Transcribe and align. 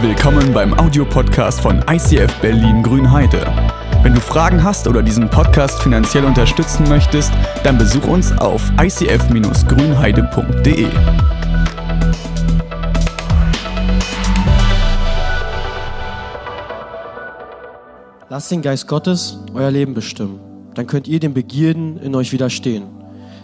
Willkommen 0.00 0.52
beim 0.52 0.78
Audiopodcast 0.78 1.60
von 1.60 1.84
ICF 1.90 2.32
Berlin 2.40 2.84
Grünheide. 2.84 3.44
Wenn 4.04 4.14
du 4.14 4.20
Fragen 4.20 4.62
hast 4.62 4.86
oder 4.86 5.02
diesen 5.02 5.28
Podcast 5.28 5.82
finanziell 5.82 6.24
unterstützen 6.24 6.88
möchtest, 6.88 7.32
dann 7.64 7.78
besuch 7.78 8.06
uns 8.06 8.30
auf 8.38 8.62
icf-grünheide.de. 8.80 10.86
Lasst 18.28 18.52
den 18.52 18.62
Geist 18.62 18.86
Gottes 18.86 19.40
euer 19.52 19.72
Leben 19.72 19.94
bestimmen. 19.94 20.38
Dann 20.74 20.86
könnt 20.86 21.08
ihr 21.08 21.18
den 21.18 21.34
Begierden 21.34 21.98
in 21.98 22.14
euch 22.14 22.32
widerstehen. 22.32 22.84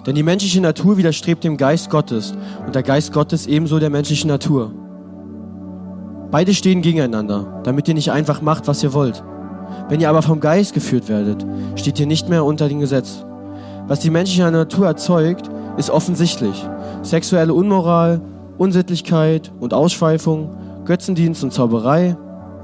Denn 0.07 0.15
die 0.15 0.23
menschliche 0.23 0.61
Natur 0.61 0.99
widerstrebt 0.99 1.43
dem 1.43 1.57
Geist 1.57 1.91
Gottes 1.91 2.33
und 2.65 2.77
der 2.77 2.85
Geist 2.85 3.13
Gottes 3.13 3.49
ebenso 3.49 3.81
der 3.81 3.91
menschlichen 3.91 4.29
Natur. 4.29 4.84
Beide 6.35 6.53
stehen 6.53 6.83
gegeneinander, 6.83 7.61
damit 7.63 7.87
ihr 7.87 7.95
nicht 7.95 8.11
einfach 8.11 8.43
macht, 8.43 8.67
was 8.67 8.83
ihr 8.83 8.93
wollt. 8.93 9.23
Wenn 9.89 10.01
ihr 10.01 10.11
aber 10.11 10.21
vom 10.21 10.41
Geist 10.41 10.75
geführt 10.75 11.09
werdet, 11.09 11.47
steht 11.77 12.01
ihr 12.01 12.09
nicht 12.09 12.29
mehr 12.29 12.45
unter 12.45 12.69
dem 12.69 12.81
Gesetz. 12.81 13.25
Was 13.87 14.01
die 14.01 14.11
menschliche 14.11 14.51
Natur 14.51 14.87
erzeugt, 14.87 15.49
ist 15.77 15.91
offensichtlich. 15.91 16.69
Sexuelle 17.03 17.55
Unmoral, 17.55 18.21
Unsittlichkeit 18.59 19.53
und 19.61 19.73
Ausschweifung, 19.75 20.51
Götzendienst 20.85 21.45
und 21.45 21.53
Zauberei, 21.53 22.17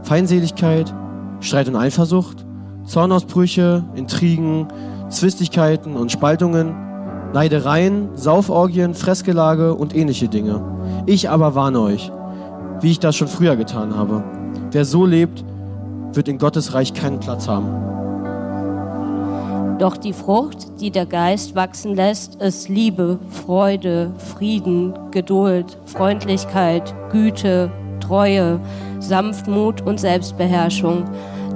Feindseligkeit, 0.03 0.93
Streit 1.39 1.69
und 1.69 1.77
Eifersucht, 1.77 2.45
Zornausbrüche, 2.87 3.85
Intrigen, 3.95 4.67
Zwistigkeiten 5.11 5.95
und 5.95 6.11
Spaltungen, 6.11 6.75
Neidereien, 7.33 8.09
Sauforgien, 8.17 8.95
Fressgelage 8.95 9.77
und 9.77 9.95
ähnliche 9.95 10.27
Dinge. 10.27 10.61
Ich 11.07 11.31
aber 11.31 11.55
warne 11.55 11.79
euch, 11.79 12.11
wie 12.81 12.91
ich 12.91 13.01
das 13.01 13.17
schon 13.17 13.29
früher 13.29 13.57
getan 13.57 13.97
habe. 13.97 14.23
Wer 14.71 14.85
so 14.85 15.05
lebt, 15.05 15.45
wird 16.13 16.29
in 16.29 16.39
Gottes 16.39 16.75
Reich 16.75 16.95
keinen 16.95 17.21
Platz 17.21 17.49
haben. 17.49 17.69
Doch 19.79 19.97
die 19.97 20.13
Frucht, 20.13 20.81
die 20.81 20.91
der 20.91 21.07
Geist 21.07 21.55
wachsen 21.55 21.95
lässt, 21.95 22.35
ist 22.43 22.69
Liebe, 22.69 23.19
Freude, 23.31 24.13
Frieden, 24.19 24.93
Geduld, 25.11 25.79
Freundlichkeit, 25.87 26.95
Güte, 27.11 27.71
Treue, 27.99 28.61
Sanftmut 28.99 29.81
und 29.81 29.99
Selbstbeherrschung. 29.99 31.05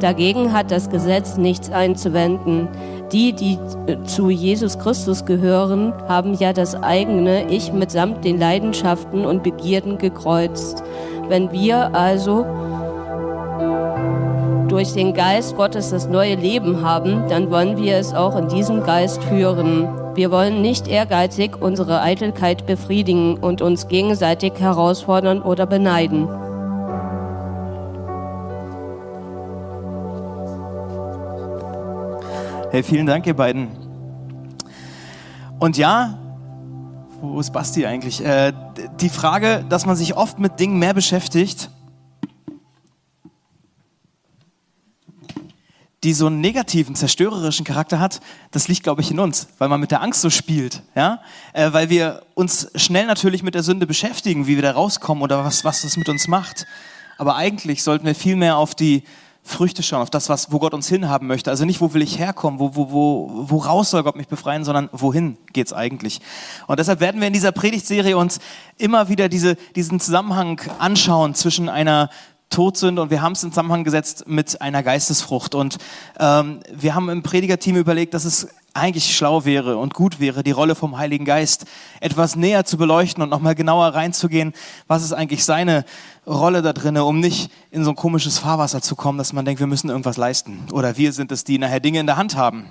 Dagegen 0.00 0.52
hat 0.52 0.70
das 0.70 0.88
Gesetz 0.88 1.36
nichts 1.36 1.70
einzuwenden. 1.70 2.68
Die, 3.12 3.32
die 3.32 3.58
zu 4.04 4.30
Jesus 4.30 4.78
Christus 4.78 5.24
gehören, 5.24 5.92
haben 6.08 6.34
ja 6.34 6.52
das 6.52 6.74
eigene 6.74 7.50
Ich 7.50 7.72
mitsamt 7.72 8.24
den 8.24 8.38
Leidenschaften 8.38 9.24
und 9.24 9.42
Begierden 9.42 9.98
gekreuzt. 9.98 10.82
Wenn 11.28 11.50
wir 11.52 11.94
also 11.94 12.44
durch 14.68 14.92
den 14.92 15.14
Geist 15.14 15.56
Gottes 15.56 15.90
das 15.90 16.08
neue 16.08 16.34
Leben 16.34 16.82
haben, 16.82 17.28
dann 17.28 17.50
wollen 17.50 17.76
wir 17.76 17.96
es 17.96 18.12
auch 18.12 18.36
in 18.36 18.48
diesem 18.48 18.82
Geist 18.82 19.22
führen. 19.24 19.88
Wir 20.14 20.30
wollen 20.30 20.62
nicht 20.62 20.88
ehrgeizig 20.88 21.60
unsere 21.60 22.00
Eitelkeit 22.02 22.66
befriedigen 22.66 23.36
und 23.36 23.62
uns 23.62 23.88
gegenseitig 23.88 24.54
herausfordern 24.58 25.42
oder 25.42 25.66
beneiden. 25.66 26.28
Hey, 32.70 32.82
vielen 32.82 33.06
Dank, 33.06 33.26
ihr 33.26 33.34
beiden. 33.34 33.68
Und 35.60 35.76
ja, 35.76 36.18
wo 37.32 37.40
ist 37.40 37.52
Basti 37.52 37.86
eigentlich? 37.86 38.24
Äh, 38.24 38.52
die 39.00 39.08
Frage, 39.08 39.64
dass 39.68 39.86
man 39.86 39.96
sich 39.96 40.16
oft 40.16 40.38
mit 40.38 40.60
Dingen 40.60 40.78
mehr 40.78 40.94
beschäftigt, 40.94 41.70
die 46.04 46.12
so 46.12 46.26
einen 46.26 46.40
negativen, 46.40 46.94
zerstörerischen 46.94 47.64
Charakter 47.64 47.98
hat, 47.98 48.20
das 48.50 48.68
liegt, 48.68 48.82
glaube 48.82 49.00
ich, 49.00 49.10
in 49.10 49.18
uns, 49.18 49.48
weil 49.58 49.68
man 49.70 49.80
mit 49.80 49.90
der 49.90 50.02
Angst 50.02 50.20
so 50.20 50.28
spielt, 50.28 50.82
ja, 50.94 51.20
äh, 51.54 51.72
weil 51.72 51.88
wir 51.88 52.22
uns 52.34 52.70
schnell 52.74 53.06
natürlich 53.06 53.42
mit 53.42 53.54
der 53.54 53.62
Sünde 53.62 53.86
beschäftigen, 53.86 54.46
wie 54.46 54.56
wir 54.56 54.62
da 54.62 54.72
rauskommen 54.72 55.22
oder 55.22 55.44
was, 55.44 55.64
was 55.64 55.82
das 55.82 55.96
mit 55.96 56.08
uns 56.08 56.28
macht. 56.28 56.66
Aber 57.16 57.36
eigentlich 57.36 57.82
sollten 57.82 58.06
wir 58.06 58.14
viel 58.14 58.36
mehr 58.36 58.58
auf 58.58 58.74
die 58.74 59.04
Früchte 59.46 59.82
schauen, 59.82 60.00
auf 60.00 60.10
das, 60.10 60.30
was, 60.30 60.50
wo 60.50 60.58
Gott 60.58 60.72
uns 60.72 60.88
hinhaben 60.88 61.26
möchte. 61.26 61.50
Also 61.50 61.66
nicht, 61.66 61.82
wo 61.82 61.92
will 61.92 62.00
ich 62.00 62.18
herkommen, 62.18 62.58
wo, 62.58 62.74
wo, 62.74 62.90
wo, 62.90 63.30
woraus 63.50 63.90
soll 63.90 64.02
Gott 64.02 64.16
mich 64.16 64.26
befreien, 64.26 64.64
sondern 64.64 64.88
wohin 64.90 65.36
geht's 65.52 65.74
eigentlich. 65.74 66.22
Und 66.66 66.78
deshalb 66.80 67.00
werden 67.00 67.20
wir 67.20 67.28
in 67.28 67.34
dieser 67.34 67.52
Predigtserie 67.52 68.16
uns 68.16 68.40
immer 68.78 69.10
wieder 69.10 69.28
diese, 69.28 69.56
diesen 69.76 70.00
Zusammenhang 70.00 70.60
anschauen 70.78 71.34
zwischen 71.34 71.68
einer 71.68 72.08
Todsünde 72.48 73.02
und 73.02 73.10
wir 73.10 73.20
haben 73.20 73.32
es 73.32 73.42
in 73.42 73.50
Zusammenhang 73.50 73.84
gesetzt 73.84 74.28
mit 74.28 74.60
einer 74.62 74.82
Geistesfrucht. 74.82 75.54
Und 75.54 75.76
ähm, 76.18 76.60
wir 76.72 76.94
haben 76.94 77.10
im 77.10 77.22
Predigerteam 77.22 77.76
überlegt, 77.76 78.14
dass 78.14 78.24
es 78.24 78.48
eigentlich 78.74 79.16
schlau 79.16 79.44
wäre 79.44 79.78
und 79.78 79.94
gut 79.94 80.18
wäre, 80.18 80.42
die 80.42 80.50
Rolle 80.50 80.74
vom 80.74 80.98
Heiligen 80.98 81.24
Geist 81.24 81.64
etwas 82.00 82.34
näher 82.34 82.64
zu 82.64 82.76
beleuchten 82.76 83.22
und 83.22 83.30
nochmal 83.30 83.54
genauer 83.54 83.86
reinzugehen, 83.94 84.52
was 84.88 85.04
ist 85.04 85.12
eigentlich 85.12 85.44
seine 85.44 85.84
Rolle 86.26 86.60
da 86.60 86.72
drinne, 86.72 87.04
um 87.04 87.20
nicht 87.20 87.52
in 87.70 87.84
so 87.84 87.90
ein 87.90 87.96
komisches 87.96 88.38
Fahrwasser 88.38 88.82
zu 88.82 88.96
kommen, 88.96 89.16
dass 89.16 89.32
man 89.32 89.44
denkt, 89.44 89.60
wir 89.60 89.68
müssen 89.68 89.90
irgendwas 89.90 90.16
leisten 90.16 90.66
oder 90.72 90.96
wir 90.96 91.12
sind 91.12 91.30
es, 91.30 91.44
die 91.44 91.58
nachher 91.58 91.80
Dinge 91.80 92.00
in 92.00 92.06
der 92.06 92.16
Hand 92.16 92.36
haben. 92.36 92.68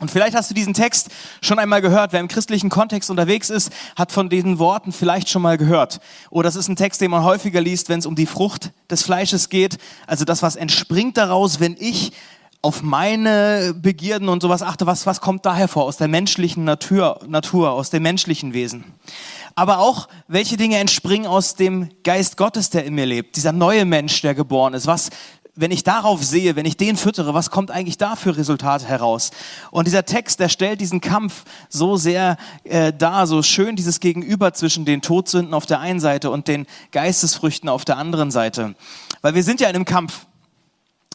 Und 0.00 0.10
vielleicht 0.12 0.36
hast 0.36 0.48
du 0.48 0.54
diesen 0.54 0.74
Text 0.74 1.08
schon 1.40 1.58
einmal 1.58 1.82
gehört. 1.82 2.12
Wer 2.12 2.20
im 2.20 2.28
christlichen 2.28 2.70
Kontext 2.70 3.10
unterwegs 3.10 3.50
ist, 3.50 3.72
hat 3.96 4.12
von 4.12 4.28
diesen 4.28 4.60
Worten 4.60 4.92
vielleicht 4.92 5.28
schon 5.28 5.42
mal 5.42 5.58
gehört. 5.58 6.00
Oder 6.30 6.48
es 6.48 6.56
ist 6.56 6.68
ein 6.68 6.76
Text, 6.76 7.00
den 7.00 7.10
man 7.10 7.24
häufiger 7.24 7.60
liest, 7.60 7.88
wenn 7.88 7.98
es 7.98 8.06
um 8.06 8.14
die 8.14 8.26
Frucht 8.26 8.70
des 8.90 9.02
Fleisches 9.02 9.48
geht. 9.48 9.78
Also 10.06 10.24
das, 10.24 10.40
was 10.42 10.54
entspringt 10.54 11.16
daraus, 11.16 11.58
wenn 11.58 11.76
ich 11.78 12.12
auf 12.68 12.82
meine 12.82 13.72
Begierden 13.74 14.28
und 14.28 14.42
sowas 14.42 14.60
achte, 14.60 14.84
was, 14.84 15.06
was 15.06 15.22
kommt 15.22 15.46
da 15.46 15.54
hervor 15.54 15.84
aus 15.84 15.96
der 15.96 16.06
menschlichen 16.06 16.64
Natur, 16.64 17.18
Natur, 17.26 17.70
aus 17.70 17.88
dem 17.88 18.02
menschlichen 18.02 18.52
Wesen. 18.52 18.84
Aber 19.54 19.78
auch, 19.78 20.06
welche 20.26 20.58
Dinge 20.58 20.76
entspringen 20.76 21.26
aus 21.26 21.54
dem 21.54 21.88
Geist 22.04 22.36
Gottes, 22.36 22.68
der 22.68 22.84
in 22.84 22.94
mir 22.94 23.06
lebt, 23.06 23.36
dieser 23.36 23.52
neue 23.52 23.86
Mensch, 23.86 24.20
der 24.20 24.34
geboren 24.34 24.74
ist. 24.74 24.86
Was, 24.86 25.08
wenn 25.54 25.70
ich 25.70 25.82
darauf 25.82 26.22
sehe, 26.22 26.56
wenn 26.56 26.66
ich 26.66 26.76
den 26.76 26.98
füttere, 26.98 27.32
was 27.32 27.50
kommt 27.50 27.70
eigentlich 27.70 27.96
da 27.96 28.16
für 28.16 28.36
Resultate 28.36 28.84
heraus? 28.84 29.30
Und 29.70 29.86
dieser 29.86 30.04
Text, 30.04 30.38
der 30.38 30.50
stellt 30.50 30.82
diesen 30.82 31.00
Kampf 31.00 31.44
so 31.70 31.96
sehr 31.96 32.36
äh, 32.64 32.92
dar, 32.92 33.26
so 33.26 33.42
schön 33.42 33.76
dieses 33.76 33.98
Gegenüber 33.98 34.52
zwischen 34.52 34.84
den 34.84 35.00
Todsünden 35.00 35.54
auf 35.54 35.64
der 35.64 35.80
einen 35.80 36.00
Seite 36.00 36.30
und 36.30 36.48
den 36.48 36.66
Geistesfrüchten 36.92 37.70
auf 37.70 37.86
der 37.86 37.96
anderen 37.96 38.30
Seite. 38.30 38.74
Weil 39.22 39.34
wir 39.34 39.42
sind 39.42 39.62
ja 39.62 39.70
in 39.70 39.74
einem 39.74 39.86
Kampf. 39.86 40.26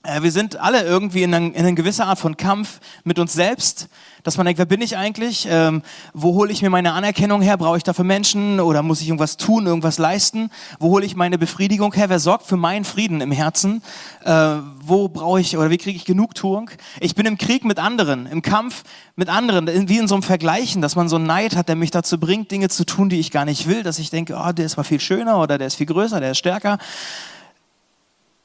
Äh, 0.05 0.21
wir 0.21 0.31
sind 0.31 0.57
alle 0.59 0.83
irgendwie 0.83 1.23
in, 1.23 1.33
einer 1.33 1.71
gewisser 1.71 2.07
Art 2.07 2.19
von 2.19 2.35
Kampf 2.35 2.81
mit 3.05 3.19
uns 3.19 3.31
selbst, 3.31 3.87
dass 4.23 4.35
man 4.35 4.45
denkt, 4.45 4.59
wer 4.59 4.65
bin 4.65 4.81
ich 4.81 4.97
eigentlich? 4.97 5.47
Ähm, 5.49 5.81
wo 6.13 6.33
hole 6.33 6.51
ich 6.51 6.61
mir 6.61 6.69
meine 6.69 6.91
Anerkennung 6.91 7.41
her? 7.41 7.55
Brauche 7.55 7.77
ich 7.77 7.83
dafür 7.83 8.03
Menschen 8.03 8.59
oder 8.59 8.83
muss 8.83 8.99
ich 8.99 9.07
irgendwas 9.07 9.37
tun, 9.37 9.65
irgendwas 9.65 9.97
leisten? 9.97 10.49
Wo 10.77 10.89
hole 10.89 11.05
ich 11.05 11.15
meine 11.15 11.37
Befriedigung 11.37 11.93
her? 11.93 12.09
Wer 12.09 12.19
sorgt 12.19 12.45
für 12.45 12.57
meinen 12.57 12.83
Frieden 12.83 13.21
im 13.21 13.31
Herzen? 13.31 13.81
Äh, 14.25 14.55
wo 14.81 15.07
brauche 15.07 15.39
ich 15.39 15.57
oder 15.57 15.69
wie 15.69 15.77
kriege 15.77 15.95
ich 15.95 16.03
Genugtuung? 16.03 16.69
Ich 16.99 17.15
bin 17.15 17.25
im 17.25 17.37
Krieg 17.37 17.63
mit 17.63 17.79
anderen, 17.79 18.25
im 18.25 18.41
Kampf 18.41 18.83
mit 19.15 19.29
anderen, 19.29 19.87
wie 19.87 19.97
in 19.97 20.09
so 20.09 20.15
einem 20.15 20.23
Vergleichen, 20.23 20.81
dass 20.81 20.97
man 20.97 21.07
so 21.07 21.15
einen 21.15 21.27
Neid 21.27 21.55
hat, 21.55 21.69
der 21.69 21.77
mich 21.77 21.91
dazu 21.91 22.19
bringt, 22.19 22.51
Dinge 22.51 22.67
zu 22.67 22.85
tun, 22.85 23.07
die 23.07 23.21
ich 23.21 23.31
gar 23.31 23.45
nicht 23.45 23.67
will, 23.67 23.83
dass 23.83 23.99
ich 23.99 24.09
denke, 24.09 24.35
oh, 24.35 24.51
der 24.51 24.65
ist 24.65 24.75
mal 24.75 24.83
viel 24.83 24.99
schöner 24.99 25.39
oder 25.39 25.57
der 25.57 25.67
ist 25.67 25.75
viel 25.75 25.85
größer, 25.85 26.19
der 26.19 26.31
ist 26.31 26.39
stärker. 26.39 26.77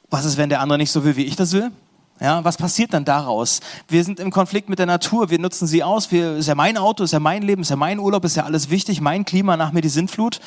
Was 0.09 0.25
ist, 0.25 0.37
wenn 0.37 0.49
der 0.49 0.61
andere 0.61 0.77
nicht 0.77 0.91
so 0.91 1.03
will, 1.03 1.15
wie 1.15 1.25
ich 1.25 1.35
das 1.35 1.53
will? 1.53 1.71
Ja, 2.21 2.43
was 2.43 2.57
passiert 2.57 2.93
dann 2.93 3.05
daraus? 3.05 3.61
Wir 3.87 4.03
sind 4.03 4.19
im 4.19 4.29
Konflikt 4.29 4.67
mit 4.67 4.77
der 4.79 4.85
Natur, 4.85 5.29
wir 5.29 5.39
nutzen 5.39 5.67
sie 5.67 5.83
aus, 5.83 6.11
wir, 6.11 6.35
ist 6.35 6.47
ja 6.47 6.55
mein 6.55 6.77
Auto, 6.77 7.03
ist 7.03 7.13
ja 7.13 7.19
mein 7.19 7.43
Leben, 7.43 7.61
ist 7.61 7.69
ja 7.69 7.77
mein 7.77 7.99
Urlaub, 7.99 8.25
ist 8.25 8.35
ja 8.35 8.43
alles 8.43 8.69
wichtig, 8.69 8.99
mein 8.99 9.23
Klima, 9.23 9.55
nach 9.55 9.71
mir 9.71 9.81
die 9.81 9.89
Sintflut 9.89 10.41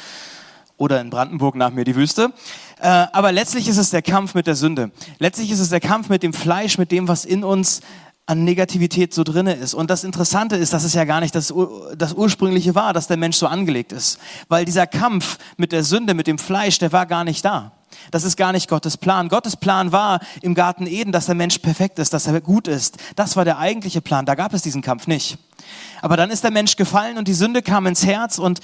oder 0.76 1.00
in 1.00 1.10
Brandenburg 1.10 1.54
nach 1.54 1.70
mir 1.70 1.84
die 1.84 1.94
Wüste. 1.94 2.32
Äh, 2.80 2.88
aber 3.12 3.32
letztlich 3.32 3.68
ist 3.68 3.78
es 3.78 3.90
der 3.90 4.02
Kampf 4.02 4.34
mit 4.34 4.46
der 4.46 4.56
Sünde. 4.56 4.90
Letztlich 5.18 5.50
ist 5.50 5.60
es 5.60 5.70
der 5.70 5.80
Kampf 5.80 6.08
mit 6.08 6.22
dem 6.22 6.32
Fleisch, 6.32 6.76
mit 6.76 6.90
dem, 6.90 7.08
was 7.08 7.24
in 7.24 7.44
uns 7.44 7.80
an 8.26 8.44
Negativität 8.44 9.12
so 9.12 9.24
drinne 9.24 9.54
ist. 9.54 9.74
Und 9.74 9.90
das 9.90 10.04
Interessante 10.04 10.56
ist, 10.56 10.72
dass 10.72 10.84
es 10.84 10.94
ja 10.94 11.04
gar 11.04 11.20
nicht 11.20 11.34
das, 11.34 11.52
das 11.96 12.12
ursprüngliche 12.12 12.74
war, 12.74 12.92
dass 12.92 13.08
der 13.08 13.16
Mensch 13.16 13.36
so 13.36 13.46
angelegt 13.46 13.92
ist. 13.92 14.18
Weil 14.48 14.64
dieser 14.64 14.86
Kampf 14.86 15.38
mit 15.56 15.72
der 15.72 15.82
Sünde, 15.82 16.14
mit 16.14 16.26
dem 16.26 16.38
Fleisch, 16.38 16.78
der 16.78 16.92
war 16.92 17.06
gar 17.06 17.24
nicht 17.24 17.44
da. 17.44 17.72
Das 18.10 18.24
ist 18.24 18.36
gar 18.36 18.52
nicht 18.52 18.68
Gottes 18.68 18.96
Plan. 18.96 19.28
Gottes 19.28 19.56
Plan 19.56 19.92
war 19.92 20.20
im 20.40 20.54
Garten 20.54 20.86
Eden, 20.86 21.12
dass 21.12 21.26
der 21.26 21.34
Mensch 21.34 21.58
perfekt 21.58 21.98
ist, 21.98 22.12
dass 22.12 22.26
er 22.26 22.40
gut 22.40 22.68
ist. 22.68 22.96
Das 23.16 23.36
war 23.36 23.44
der 23.44 23.58
eigentliche 23.58 24.00
Plan. 24.00 24.24
Da 24.24 24.34
gab 24.34 24.54
es 24.54 24.62
diesen 24.62 24.82
Kampf 24.82 25.06
nicht. 25.06 25.36
Aber 26.00 26.16
dann 26.16 26.30
ist 26.30 26.44
der 26.44 26.50
Mensch 26.50 26.76
gefallen 26.76 27.18
und 27.18 27.28
die 27.28 27.34
Sünde 27.34 27.60
kam 27.60 27.86
ins 27.86 28.06
Herz 28.06 28.38
und 28.38 28.60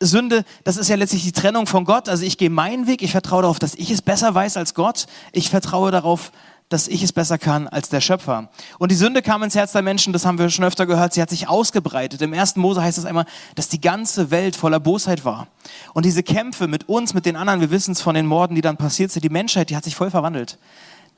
Sünde, 0.00 0.44
das 0.64 0.76
ist 0.76 0.88
ja 0.88 0.96
letztlich 0.96 1.22
die 1.22 1.32
Trennung 1.32 1.66
von 1.66 1.84
Gott. 1.84 2.08
Also 2.08 2.24
ich 2.24 2.36
gehe 2.36 2.50
meinen 2.50 2.86
Weg, 2.86 3.02
ich 3.02 3.12
vertraue 3.12 3.42
darauf, 3.42 3.58
dass 3.58 3.74
ich 3.74 3.90
es 3.90 4.02
besser 4.02 4.34
weiß 4.34 4.56
als 4.56 4.74
Gott. 4.74 5.06
Ich 5.32 5.50
vertraue 5.50 5.90
darauf, 5.90 6.32
dass 6.68 6.88
ich 6.88 7.02
es 7.02 7.12
besser 7.12 7.38
kann 7.38 7.68
als 7.68 7.88
der 7.88 8.00
Schöpfer. 8.00 8.48
Und 8.78 8.90
die 8.90 8.96
Sünde 8.96 9.22
kam 9.22 9.42
ins 9.42 9.54
Herz 9.54 9.72
der 9.72 9.82
Menschen, 9.82 10.12
das 10.12 10.24
haben 10.24 10.38
wir 10.38 10.48
schon 10.50 10.64
öfter 10.64 10.86
gehört, 10.86 11.12
sie 11.12 11.22
hat 11.22 11.30
sich 11.30 11.48
ausgebreitet. 11.48 12.22
Im 12.22 12.32
ersten 12.32 12.60
Mose 12.60 12.82
heißt 12.82 12.98
es 12.98 13.04
einmal, 13.04 13.26
dass 13.54 13.68
die 13.68 13.80
ganze 13.80 14.30
Welt 14.30 14.56
voller 14.56 14.80
Bosheit 14.80 15.24
war. 15.24 15.46
Und 15.92 16.06
diese 16.06 16.22
Kämpfe 16.22 16.66
mit 16.66 16.88
uns, 16.88 17.14
mit 17.14 17.26
den 17.26 17.36
anderen, 17.36 17.60
wir 17.60 17.70
wissen 17.70 17.92
es 17.92 18.00
von 18.00 18.14
den 18.14 18.26
Morden, 18.26 18.54
die 18.54 18.62
dann 18.62 18.76
passiert 18.76 19.10
sind, 19.10 19.22
die 19.22 19.28
Menschheit, 19.28 19.70
die 19.70 19.76
hat 19.76 19.84
sich 19.84 19.94
voll 19.94 20.10
verwandelt. 20.10 20.58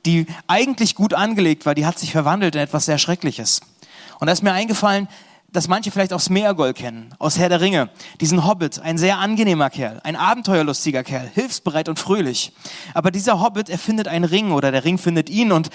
Die 0.05 0.27
eigentlich 0.47 0.95
gut 0.95 1.13
angelegt 1.13 1.65
war, 1.65 1.75
die 1.75 1.85
hat 1.85 1.97
sich 1.97 2.11
verwandelt 2.11 2.55
in 2.55 2.61
etwas 2.61 2.85
sehr 2.85 2.97
Schreckliches. 2.97 3.61
Und 4.19 4.27
da 4.27 4.33
ist 4.33 4.43
mir 4.43 4.53
eingefallen, 4.53 5.07
dass 5.49 5.67
manche 5.67 5.91
vielleicht 5.91 6.13
auch 6.13 6.19
Smeagol 6.19 6.73
kennen, 6.73 7.13
aus 7.19 7.37
Herr 7.37 7.49
der 7.49 7.61
Ringe. 7.61 7.89
Diesen 8.19 8.45
Hobbit, 8.45 8.79
ein 8.79 8.97
sehr 8.97 9.17
angenehmer 9.17 9.69
Kerl, 9.69 9.99
ein 10.03 10.15
abenteuerlustiger 10.15 11.03
Kerl, 11.03 11.29
hilfsbereit 11.33 11.89
und 11.89 11.99
fröhlich. 11.99 12.51
Aber 12.93 13.11
dieser 13.11 13.41
Hobbit, 13.41 13.69
er 13.69 13.77
findet 13.77 14.07
einen 14.07 14.25
Ring 14.25 14.51
oder 14.51 14.71
der 14.71 14.83
Ring 14.83 14.97
findet 14.97 15.29
ihn 15.29 15.51
und 15.51 15.69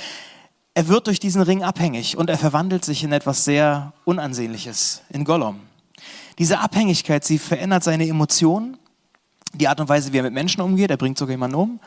er 0.75 0.89
wird 0.89 1.07
durch 1.07 1.21
diesen 1.21 1.43
Ring 1.43 1.63
abhängig 1.63 2.17
und 2.17 2.31
er 2.31 2.39
verwandelt 2.39 2.85
sich 2.85 3.05
in 3.05 3.13
etwas 3.13 3.45
sehr 3.45 3.93
Unansehnliches, 4.05 5.03
in 5.11 5.25
Gollum. 5.25 5.61
Diese 6.39 6.61
Abhängigkeit, 6.61 7.25
sie 7.25 7.39
verändert 7.39 7.85
seine 7.85 8.07
Emotionen, 8.07 8.79
die 9.55 9.69
Art 9.69 9.81
und 9.81 9.89
Weise, 9.89 10.13
wie 10.13 10.19
er 10.19 10.23
mit 10.23 10.33
Menschen 10.33 10.63
umgeht, 10.63 10.91
er 10.91 10.97
bringt 10.97 11.19
sogar 11.19 11.33
jemanden 11.33 11.57
um. 11.57 11.81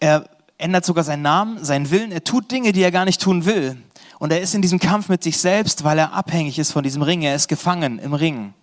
Er 0.00 0.28
ändert 0.58 0.84
sogar 0.84 1.04
seinen 1.04 1.22
Namen, 1.22 1.64
seinen 1.64 1.90
Willen, 1.90 2.10
er 2.10 2.24
tut 2.24 2.50
Dinge, 2.50 2.72
die 2.72 2.82
er 2.82 2.90
gar 2.90 3.04
nicht 3.04 3.20
tun 3.20 3.44
will. 3.44 3.76
Und 4.18 4.32
er 4.32 4.40
ist 4.40 4.54
in 4.54 4.62
diesem 4.62 4.78
Kampf 4.78 5.08
mit 5.08 5.22
sich 5.22 5.38
selbst, 5.38 5.84
weil 5.84 5.98
er 5.98 6.12
abhängig 6.12 6.58
ist 6.58 6.72
von 6.72 6.82
diesem 6.82 7.02
Ring. 7.02 7.22
Er 7.22 7.34
ist 7.34 7.48
gefangen 7.48 7.98
im 7.98 8.14
Ring. 8.14 8.54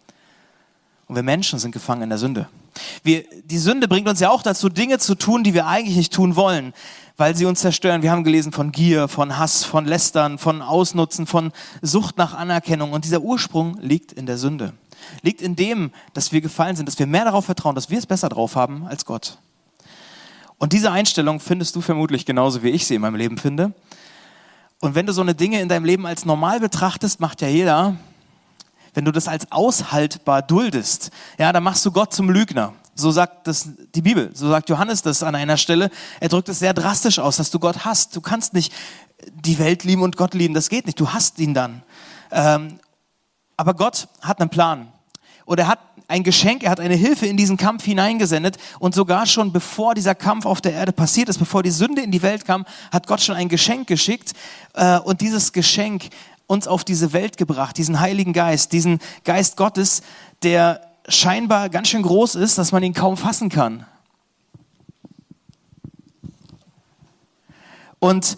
Und 1.07 1.15
wir 1.15 1.24
Menschen 1.24 1.59
sind 1.59 1.71
gefangen 1.71 2.03
in 2.03 2.09
der 2.09 2.18
Sünde. 2.18 2.48
Wir, 3.03 3.25
die 3.44 3.57
Sünde 3.57 3.88
bringt 3.88 4.07
uns 4.07 4.21
ja 4.21 4.30
auch 4.30 4.44
dazu, 4.44 4.69
Dinge 4.69 4.98
zu 4.98 5.15
tun, 5.15 5.44
die 5.44 5.53
wir 5.53 5.68
eigentlich 5.68 5.98
nicht 5.98 6.13
tun 6.13 6.38
wollen, 6.38 6.74
weil 7.18 7.36
sie 7.36 7.45
uns 7.45 7.59
zerstören. 7.59 8.01
Wir 8.01 8.12
haben 8.12 8.24
gelesen 8.24 8.53
von 8.53 8.71
Gier, 8.71 9.09
von 9.09 9.38
Hass, 9.38 9.65
von 9.65 9.86
Lästern, 9.86 10.38
von 10.38 10.62
Ausnutzen, 10.62 11.27
von 11.27 11.51
Sucht 11.81 12.18
nach 12.18 12.33
Anerkennung. 12.33 12.94
Und 12.94 13.04
dieser 13.04 13.21
Ursprung 13.21 13.77
liegt 13.81 14.13
in 14.13 14.25
der 14.25 14.38
Sünde. 14.38 14.74
Liegt 15.21 15.42
in 15.42 15.56
dem, 15.56 15.92
dass 16.13 16.31
wir 16.31 16.39
gefallen 16.42 16.75
sind, 16.75 16.88
dass 16.88 16.97
wir 16.97 17.07
mehr 17.07 17.25
darauf 17.25 17.45
vertrauen, 17.45 17.75
dass 17.75 17.89
wir 17.89 18.00
es 18.00 18.06
besser 18.06 18.30
drauf 18.30 18.56
haben 18.56 18.86
als 18.88 19.04
Gott. 19.04 19.38
Und 20.57 20.74
diese 20.74 20.92
Einstellung 20.92 21.39
findest 21.39 21.75
du 21.75 21.81
vermutlich 21.81 22.25
genauso, 22.25 22.63
wie 22.63 22.69
ich 22.69 22.86
sie 22.86 22.95
in 22.95 23.01
meinem 23.01 23.15
Leben 23.15 23.38
finde. 23.38 23.74
Und 24.81 24.95
wenn 24.95 25.06
du 25.06 25.13
so 25.13 25.22
eine 25.22 25.36
Dinge 25.36 25.62
in 25.62 25.69
deinem 25.69 25.86
Leben 25.86 26.07
als 26.07 26.25
normal 26.25 26.60
betrachtest, 26.60 27.19
macht 27.19 27.42
ja 27.42 27.48
jeder, 27.48 27.95
wenn 28.95 29.06
du 29.06 29.12
das 29.12 29.28
als 29.28 29.51
aushaltbar 29.51 30.42
duldest, 30.42 31.12
ja, 31.38 31.54
dann 31.54 31.63
machst 31.63 31.86
du 31.86 31.92
Gott 31.92 32.13
zum 32.13 32.31
Lügner. 32.31 32.74
So 32.95 33.12
sagt 33.12 33.48
das 33.48 33.69
die 33.95 34.01
Bibel, 34.01 34.31
so 34.33 34.50
sagt 34.50 34.69
Johannes 34.69 35.04
das 35.04 35.22
an 35.22 35.36
einer 35.36 35.57
Stelle. 35.57 35.92
Er 36.19 36.30
drückt 36.30 36.50
es 36.50 36.60
sehr 36.60 36.74
drastisch 36.74 37.19
aus, 37.19 37.38
dass 37.38 37.51
du 37.51 37.60
Gott 37.60 37.86
hast. 37.86 38.16
Du 38.16 38.22
kannst 38.22 38.54
nicht 38.54 38.74
die 39.45 39.60
Welt 39.60 39.83
lieben 39.83 40.01
und 40.01 40.18
Gott 40.18 40.33
lieben, 40.33 40.56
das 40.56 40.68
geht 40.68 40.88
nicht. 40.88 41.00
Du 41.00 41.10
hast 41.10 41.38
ihn 41.38 41.54
dann. 41.54 41.83
Ähm, 42.31 42.80
aber 43.56 43.75
Gott 43.75 44.07
hat 44.22 44.42
einen 44.42 44.50
Plan. 44.50 44.92
Und 45.45 45.60
er 45.60 45.68
hat 45.68 45.80
ein 46.11 46.23
Geschenk, 46.23 46.63
er 46.63 46.71
hat 46.71 46.79
eine 46.79 46.95
Hilfe 46.95 47.25
in 47.25 47.37
diesen 47.37 47.57
Kampf 47.57 47.85
hineingesendet 47.85 48.57
und 48.79 48.93
sogar 48.93 49.25
schon 49.25 49.51
bevor 49.51 49.95
dieser 49.95 50.13
Kampf 50.13 50.45
auf 50.45 50.61
der 50.61 50.73
Erde 50.73 50.91
passiert 50.91 51.29
ist, 51.29 51.39
bevor 51.39 51.63
die 51.63 51.71
Sünde 51.71 52.01
in 52.01 52.11
die 52.11 52.21
Welt 52.21 52.45
kam, 52.45 52.65
hat 52.91 53.07
Gott 53.07 53.21
schon 53.21 53.35
ein 53.35 53.47
Geschenk 53.47 53.87
geschickt 53.87 54.33
äh, 54.73 54.99
und 54.99 55.21
dieses 55.21 55.53
Geschenk 55.53 56.09
uns 56.47 56.67
auf 56.67 56.83
diese 56.83 57.13
Welt 57.13 57.37
gebracht, 57.37 57.77
diesen 57.77 58.01
Heiligen 58.01 58.33
Geist, 58.33 58.73
diesen 58.73 58.99
Geist 59.23 59.55
Gottes, 59.55 60.01
der 60.43 60.81
scheinbar 61.07 61.69
ganz 61.69 61.87
schön 61.87 62.01
groß 62.01 62.35
ist, 62.35 62.57
dass 62.57 62.73
man 62.73 62.83
ihn 62.83 62.93
kaum 62.93 63.15
fassen 63.15 63.49
kann. 63.49 63.85
Und 67.99 68.35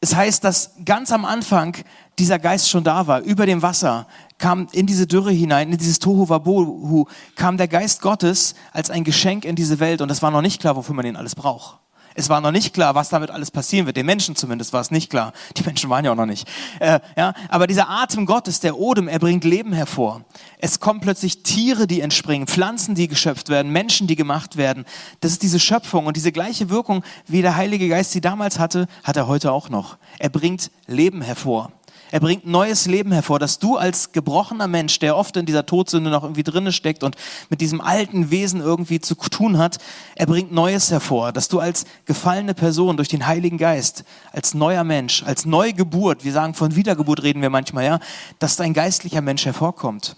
es 0.00 0.16
heißt, 0.16 0.42
dass 0.42 0.72
ganz 0.84 1.12
am 1.12 1.24
Anfang 1.24 1.76
dieser 2.18 2.40
Geist 2.40 2.68
schon 2.68 2.82
da 2.82 3.06
war, 3.06 3.20
über 3.20 3.46
dem 3.46 3.62
Wasser, 3.62 4.08
kam 4.38 4.68
in 4.72 4.86
diese 4.86 5.06
Dürre 5.06 5.32
hinein, 5.32 5.72
in 5.72 5.78
dieses 5.78 5.98
Tohu 5.98 6.28
Wabohu, 6.28 7.06
kam 7.36 7.56
der 7.56 7.68
Geist 7.68 8.00
Gottes 8.00 8.54
als 8.72 8.90
ein 8.90 9.04
Geschenk 9.04 9.44
in 9.44 9.56
diese 9.56 9.80
Welt 9.80 10.00
und 10.00 10.10
es 10.10 10.22
war 10.22 10.30
noch 10.30 10.42
nicht 10.42 10.60
klar, 10.60 10.76
wofür 10.76 10.94
man 10.94 11.04
den 11.04 11.16
alles 11.16 11.34
braucht. 11.34 11.78
Es 12.18 12.28
war 12.28 12.40
noch 12.40 12.50
nicht 12.50 12.74
klar, 12.74 12.96
was 12.96 13.10
damit 13.10 13.30
alles 13.30 13.52
passieren 13.52 13.86
wird. 13.86 13.96
Den 13.96 14.04
Menschen 14.04 14.34
zumindest 14.34 14.72
war 14.72 14.80
es 14.80 14.90
nicht 14.90 15.08
klar. 15.08 15.32
Die 15.56 15.62
Menschen 15.62 15.88
waren 15.88 16.04
ja 16.04 16.10
auch 16.10 16.16
noch 16.16 16.26
nicht. 16.26 16.48
Äh, 16.80 16.98
ja, 17.16 17.32
aber 17.48 17.68
dieser 17.68 17.88
Atem 17.88 18.26
Gottes, 18.26 18.58
der 18.58 18.76
Odem, 18.76 19.06
er 19.06 19.20
bringt 19.20 19.44
Leben 19.44 19.72
hervor. 19.72 20.24
Es 20.58 20.80
kommen 20.80 20.98
plötzlich 20.98 21.44
Tiere, 21.44 21.86
die 21.86 22.00
entspringen, 22.00 22.48
Pflanzen, 22.48 22.96
die 22.96 23.06
geschöpft 23.06 23.50
werden, 23.50 23.70
Menschen, 23.70 24.08
die 24.08 24.16
gemacht 24.16 24.56
werden. 24.56 24.84
Das 25.20 25.30
ist 25.30 25.44
diese 25.44 25.60
Schöpfung 25.60 26.06
und 26.06 26.16
diese 26.16 26.32
gleiche 26.32 26.70
Wirkung, 26.70 27.04
wie 27.28 27.40
der 27.40 27.54
Heilige 27.54 27.88
Geist 27.88 28.10
sie 28.10 28.20
damals 28.20 28.58
hatte, 28.58 28.88
hat 29.04 29.16
er 29.16 29.28
heute 29.28 29.52
auch 29.52 29.68
noch. 29.68 29.96
Er 30.18 30.28
bringt 30.28 30.72
Leben 30.88 31.22
hervor. 31.22 31.70
Er 32.10 32.20
bringt 32.20 32.46
neues 32.46 32.86
Leben 32.86 33.12
hervor, 33.12 33.38
dass 33.38 33.58
du 33.58 33.76
als 33.76 34.12
gebrochener 34.12 34.66
Mensch, 34.66 34.98
der 34.98 35.16
oft 35.16 35.36
in 35.36 35.44
dieser 35.44 35.66
Todsünde 35.66 36.10
noch 36.10 36.22
irgendwie 36.22 36.42
drinne 36.42 36.72
steckt 36.72 37.02
und 37.02 37.16
mit 37.50 37.60
diesem 37.60 37.82
alten 37.82 38.30
Wesen 38.30 38.60
irgendwie 38.60 39.00
zu 39.00 39.14
tun 39.14 39.58
hat, 39.58 39.78
er 40.14 40.26
bringt 40.26 40.50
Neues 40.50 40.90
hervor, 40.90 41.32
dass 41.32 41.48
du 41.48 41.60
als 41.60 41.84
gefallene 42.06 42.54
Person 42.54 42.96
durch 42.96 43.08
den 43.08 43.26
Heiligen 43.26 43.58
Geist, 43.58 44.04
als 44.32 44.54
neuer 44.54 44.84
Mensch, 44.84 45.22
als 45.22 45.44
Neugeburt, 45.44 46.24
wir 46.24 46.32
sagen 46.32 46.54
von 46.54 46.74
Wiedergeburt 46.74 47.22
reden 47.22 47.42
wir 47.42 47.50
manchmal, 47.50 47.84
ja, 47.84 48.00
dass 48.38 48.56
dein 48.56 48.72
geistlicher 48.72 49.20
Mensch 49.20 49.44
hervorkommt. 49.44 50.14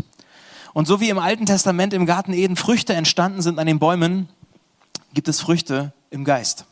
Und 0.73 0.87
so 0.87 1.01
wie 1.01 1.09
im 1.09 1.19
Alten 1.19 1.47
Testament 1.47 1.93
im 1.93 2.07
Garten 2.07 2.33
Eden 2.33 2.55
Früchte 2.55 2.95
entstanden 2.95 3.43
sind 3.43 3.59
an 3.59 3.67
den 3.67 3.81
Bäumen, 3.81 4.29
gibt 5.13 5.27
es 5.27 5.41
Früchte 5.41 5.93
im 6.11 6.25
Geist. 6.25 6.67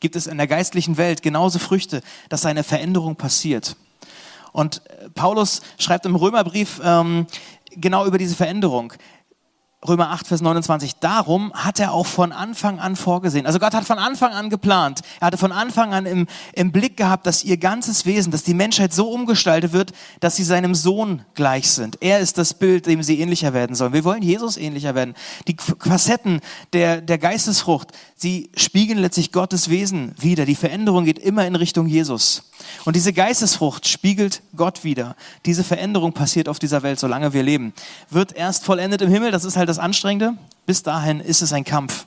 Gibt 0.00 0.14
es 0.14 0.26
in 0.26 0.36
der 0.36 0.46
geistlichen 0.46 0.98
Welt 0.98 1.22
genauso 1.22 1.58
Früchte, 1.58 2.02
dass 2.28 2.44
eine 2.44 2.62
Veränderung 2.62 3.16
passiert. 3.16 3.76
Und 4.52 4.82
Paulus 5.14 5.62
schreibt 5.78 6.06
im 6.06 6.16
Römerbrief 6.16 6.80
ähm, 6.82 7.26
genau 7.70 8.06
über 8.06 8.18
diese 8.18 8.34
Veränderung. 8.36 8.92
Römer 9.86 10.10
8, 10.10 10.26
Vers 10.26 10.40
29. 10.40 10.96
Darum 10.96 11.52
hat 11.54 11.78
er 11.78 11.92
auch 11.92 12.06
von 12.06 12.32
Anfang 12.32 12.80
an 12.80 12.96
vorgesehen. 12.96 13.46
Also 13.46 13.60
Gott 13.60 13.74
hat 13.74 13.84
von 13.84 13.98
Anfang 13.98 14.32
an 14.32 14.50
geplant. 14.50 15.02
Er 15.20 15.28
hatte 15.28 15.38
von 15.38 15.52
Anfang 15.52 15.94
an 15.94 16.04
im, 16.04 16.26
im 16.52 16.72
Blick 16.72 16.96
gehabt, 16.96 17.26
dass 17.28 17.44
ihr 17.44 17.58
ganzes 17.58 18.04
Wesen, 18.04 18.32
dass 18.32 18.42
die 18.42 18.54
Menschheit 18.54 18.92
so 18.92 19.08
umgestaltet 19.08 19.72
wird, 19.72 19.92
dass 20.18 20.34
sie 20.34 20.42
seinem 20.42 20.74
Sohn 20.74 21.22
gleich 21.34 21.70
sind. 21.70 21.98
Er 22.00 22.18
ist 22.18 22.38
das 22.38 22.54
Bild, 22.54 22.86
dem 22.86 23.04
sie 23.04 23.20
ähnlicher 23.20 23.54
werden 23.54 23.76
sollen. 23.76 23.92
Wir 23.92 24.02
wollen 24.02 24.22
Jesus 24.22 24.56
ähnlicher 24.56 24.96
werden. 24.96 25.14
Die 25.46 25.56
Facetten 25.78 26.40
der, 26.72 27.00
der 27.00 27.18
Geistesfrucht, 27.18 27.92
sie 28.16 28.50
spiegeln 28.56 28.98
letztlich 28.98 29.30
Gottes 29.30 29.70
Wesen 29.70 30.12
wieder. 30.18 30.44
Die 30.44 30.56
Veränderung 30.56 31.04
geht 31.04 31.20
immer 31.20 31.46
in 31.46 31.54
Richtung 31.54 31.86
Jesus. 31.86 32.50
Und 32.84 32.96
diese 32.96 33.12
Geistesfrucht 33.12 33.86
spiegelt 33.86 34.42
Gott 34.56 34.82
wieder. 34.82 35.14
Diese 35.46 35.62
Veränderung 35.62 36.12
passiert 36.12 36.48
auf 36.48 36.58
dieser 36.58 36.82
Welt, 36.82 36.98
solange 36.98 37.32
wir 37.32 37.44
leben. 37.44 37.72
Wird 38.10 38.32
erst 38.32 38.64
vollendet 38.64 39.02
im 39.02 39.10
Himmel, 39.10 39.30
das 39.30 39.44
ist 39.44 39.56
halt 39.56 39.67
das 39.68 39.78
Anstrengende. 39.78 40.34
Bis 40.66 40.82
dahin 40.82 41.20
ist 41.20 41.40
es 41.40 41.54
ein 41.54 41.64
Kampf. 41.64 42.04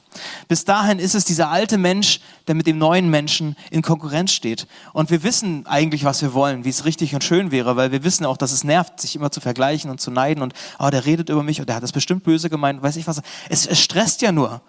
Bis 0.48 0.66
dahin 0.66 1.00
ist 1.00 1.16
es 1.16 1.26
dieser 1.26 1.50
alte 1.50 1.80
Mensch, 1.80 2.20
der 2.48 2.54
mit 2.54 2.68
dem 2.68 2.78
neuen 2.78 3.10
Menschen 3.10 3.56
in 3.72 3.82
Konkurrenz 3.82 4.34
steht. 4.34 4.68
Und 4.94 5.10
wir 5.10 5.24
wissen 5.24 5.66
eigentlich, 5.66 6.04
was 6.04 6.22
wir 6.22 6.36
wollen, 6.36 6.64
wie 6.64 6.70
es 6.70 6.86
richtig 6.86 7.16
und 7.16 7.24
schön 7.24 7.50
wäre, 7.50 7.76
weil 7.76 7.92
wir 7.92 8.04
wissen 8.04 8.24
auch, 8.24 8.38
dass 8.38 8.52
es 8.52 8.64
nervt, 8.64 9.02
sich 9.02 9.16
immer 9.16 9.32
zu 9.32 9.42
vergleichen 9.42 9.90
und 9.90 10.00
zu 10.00 10.12
neiden 10.12 10.44
und, 10.44 10.54
oh, 10.78 10.90
der 10.92 11.08
redet 11.08 11.30
über 11.30 11.42
mich 11.42 11.60
und 11.60 11.70
der 11.70 11.76
hat 11.76 11.82
das 11.82 11.92
bestimmt 11.92 12.24
böse 12.24 12.52
gemeint, 12.52 12.84
weiß 12.84 12.98
ich 12.98 13.08
was. 13.08 13.22
Es, 13.50 13.66
es 13.66 13.80
stresst 13.80 14.22
ja 14.22 14.32
nur 14.32 14.62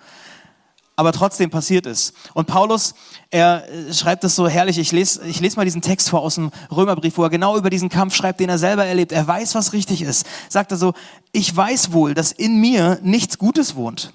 aber 0.96 1.12
trotzdem 1.12 1.50
passiert 1.50 1.86
es. 1.86 2.12
Und 2.34 2.46
Paulus, 2.46 2.94
er 3.30 3.68
äh, 3.68 3.94
schreibt 3.94 4.24
das 4.24 4.36
so 4.36 4.46
herrlich, 4.46 4.78
ich 4.78 4.92
lese, 4.92 5.24
ich 5.26 5.40
lese 5.40 5.56
mal 5.56 5.64
diesen 5.64 5.80
Text 5.80 6.10
vor 6.10 6.20
aus 6.20 6.34
dem 6.34 6.50
Römerbrief, 6.70 7.16
wo 7.16 7.22
er 7.22 7.30
genau 7.30 7.56
über 7.56 7.70
diesen 7.70 7.88
Kampf 7.88 8.14
schreibt, 8.14 8.40
den 8.40 8.48
er 8.48 8.58
selber 8.58 8.84
erlebt. 8.84 9.12
Er 9.12 9.26
weiß, 9.26 9.54
was 9.54 9.72
richtig 9.72 10.02
ist. 10.02 10.26
Sagt 10.48 10.70
er 10.70 10.76
so, 10.76 10.92
ich 11.32 11.54
weiß 11.54 11.92
wohl, 11.92 12.14
dass 12.14 12.32
in 12.32 12.60
mir 12.60 12.98
nichts 13.02 13.38
Gutes 13.38 13.74
wohnt. 13.74 14.12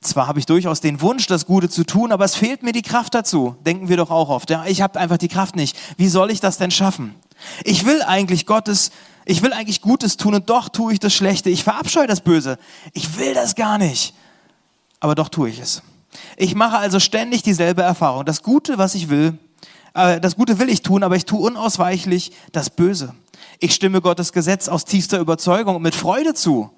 Zwar 0.00 0.28
habe 0.28 0.38
ich 0.38 0.46
durchaus 0.46 0.80
den 0.80 1.00
Wunsch, 1.00 1.26
das 1.26 1.46
Gute 1.46 1.68
zu 1.68 1.84
tun, 1.84 2.12
aber 2.12 2.24
es 2.24 2.36
fehlt 2.36 2.62
mir 2.62 2.72
die 2.72 2.82
Kraft 2.82 3.14
dazu. 3.14 3.56
Denken 3.66 3.88
wir 3.88 3.96
doch 3.96 4.12
auch 4.12 4.28
oft. 4.28 4.48
Ja, 4.50 4.64
ich 4.66 4.80
habe 4.80 5.00
einfach 5.00 5.18
die 5.18 5.26
Kraft 5.26 5.56
nicht. 5.56 5.76
Wie 5.96 6.08
soll 6.08 6.30
ich 6.30 6.38
das 6.38 6.56
denn 6.58 6.70
schaffen? 6.70 7.16
Ich 7.64 7.84
will 7.84 8.02
eigentlich 8.02 8.46
Gottes, 8.46 8.92
ich 9.24 9.42
will 9.42 9.52
eigentlich 9.52 9.80
Gutes 9.80 10.16
tun 10.16 10.36
und 10.36 10.48
doch 10.48 10.68
tue 10.68 10.92
ich 10.92 11.00
das 11.00 11.12
Schlechte. 11.12 11.50
Ich 11.50 11.64
verabscheue 11.64 12.06
das 12.06 12.20
Böse. 12.20 12.58
Ich 12.92 13.18
will 13.18 13.34
das 13.34 13.56
gar 13.56 13.78
nicht 13.78 14.14
aber 15.00 15.14
doch 15.14 15.28
tue 15.28 15.48
ich 15.48 15.60
es. 15.60 15.82
Ich 16.36 16.54
mache 16.54 16.78
also 16.78 17.00
ständig 17.00 17.42
dieselbe 17.42 17.82
Erfahrung. 17.82 18.24
Das 18.24 18.42
Gute, 18.42 18.78
was 18.78 18.94
ich 18.94 19.08
will, 19.08 19.38
äh, 19.94 20.20
das 20.20 20.36
Gute 20.36 20.58
will 20.58 20.68
ich 20.68 20.82
tun, 20.82 21.02
aber 21.02 21.16
ich 21.16 21.24
tue 21.24 21.40
unausweichlich 21.40 22.32
das 22.52 22.70
Böse. 22.70 23.14
Ich 23.60 23.74
stimme 23.74 24.00
Gottes 24.00 24.32
Gesetz 24.32 24.68
aus 24.68 24.84
tiefster 24.84 25.18
Überzeugung 25.18 25.76
und 25.76 25.82
mit 25.82 25.94
Freude 25.94 26.34
zu. 26.34 26.70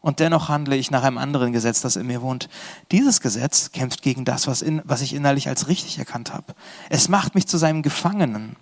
Und 0.00 0.20
dennoch 0.20 0.50
handle 0.50 0.76
ich 0.76 0.90
nach 0.90 1.02
einem 1.02 1.16
anderen 1.16 1.52
Gesetz, 1.52 1.80
das 1.80 1.96
in 1.96 2.06
mir 2.06 2.20
wohnt. 2.20 2.50
Dieses 2.92 3.22
Gesetz 3.22 3.72
kämpft 3.72 4.02
gegen 4.02 4.26
das, 4.26 4.46
was, 4.46 4.60
in, 4.60 4.82
was 4.84 5.00
ich 5.00 5.14
innerlich 5.14 5.48
als 5.48 5.68
richtig 5.68 5.98
erkannt 5.98 6.32
habe. 6.34 6.54
Es 6.90 7.08
macht 7.08 7.34
mich 7.34 7.46
zu 7.46 7.56
seinem 7.56 7.82
Gefangenen. 7.82 8.56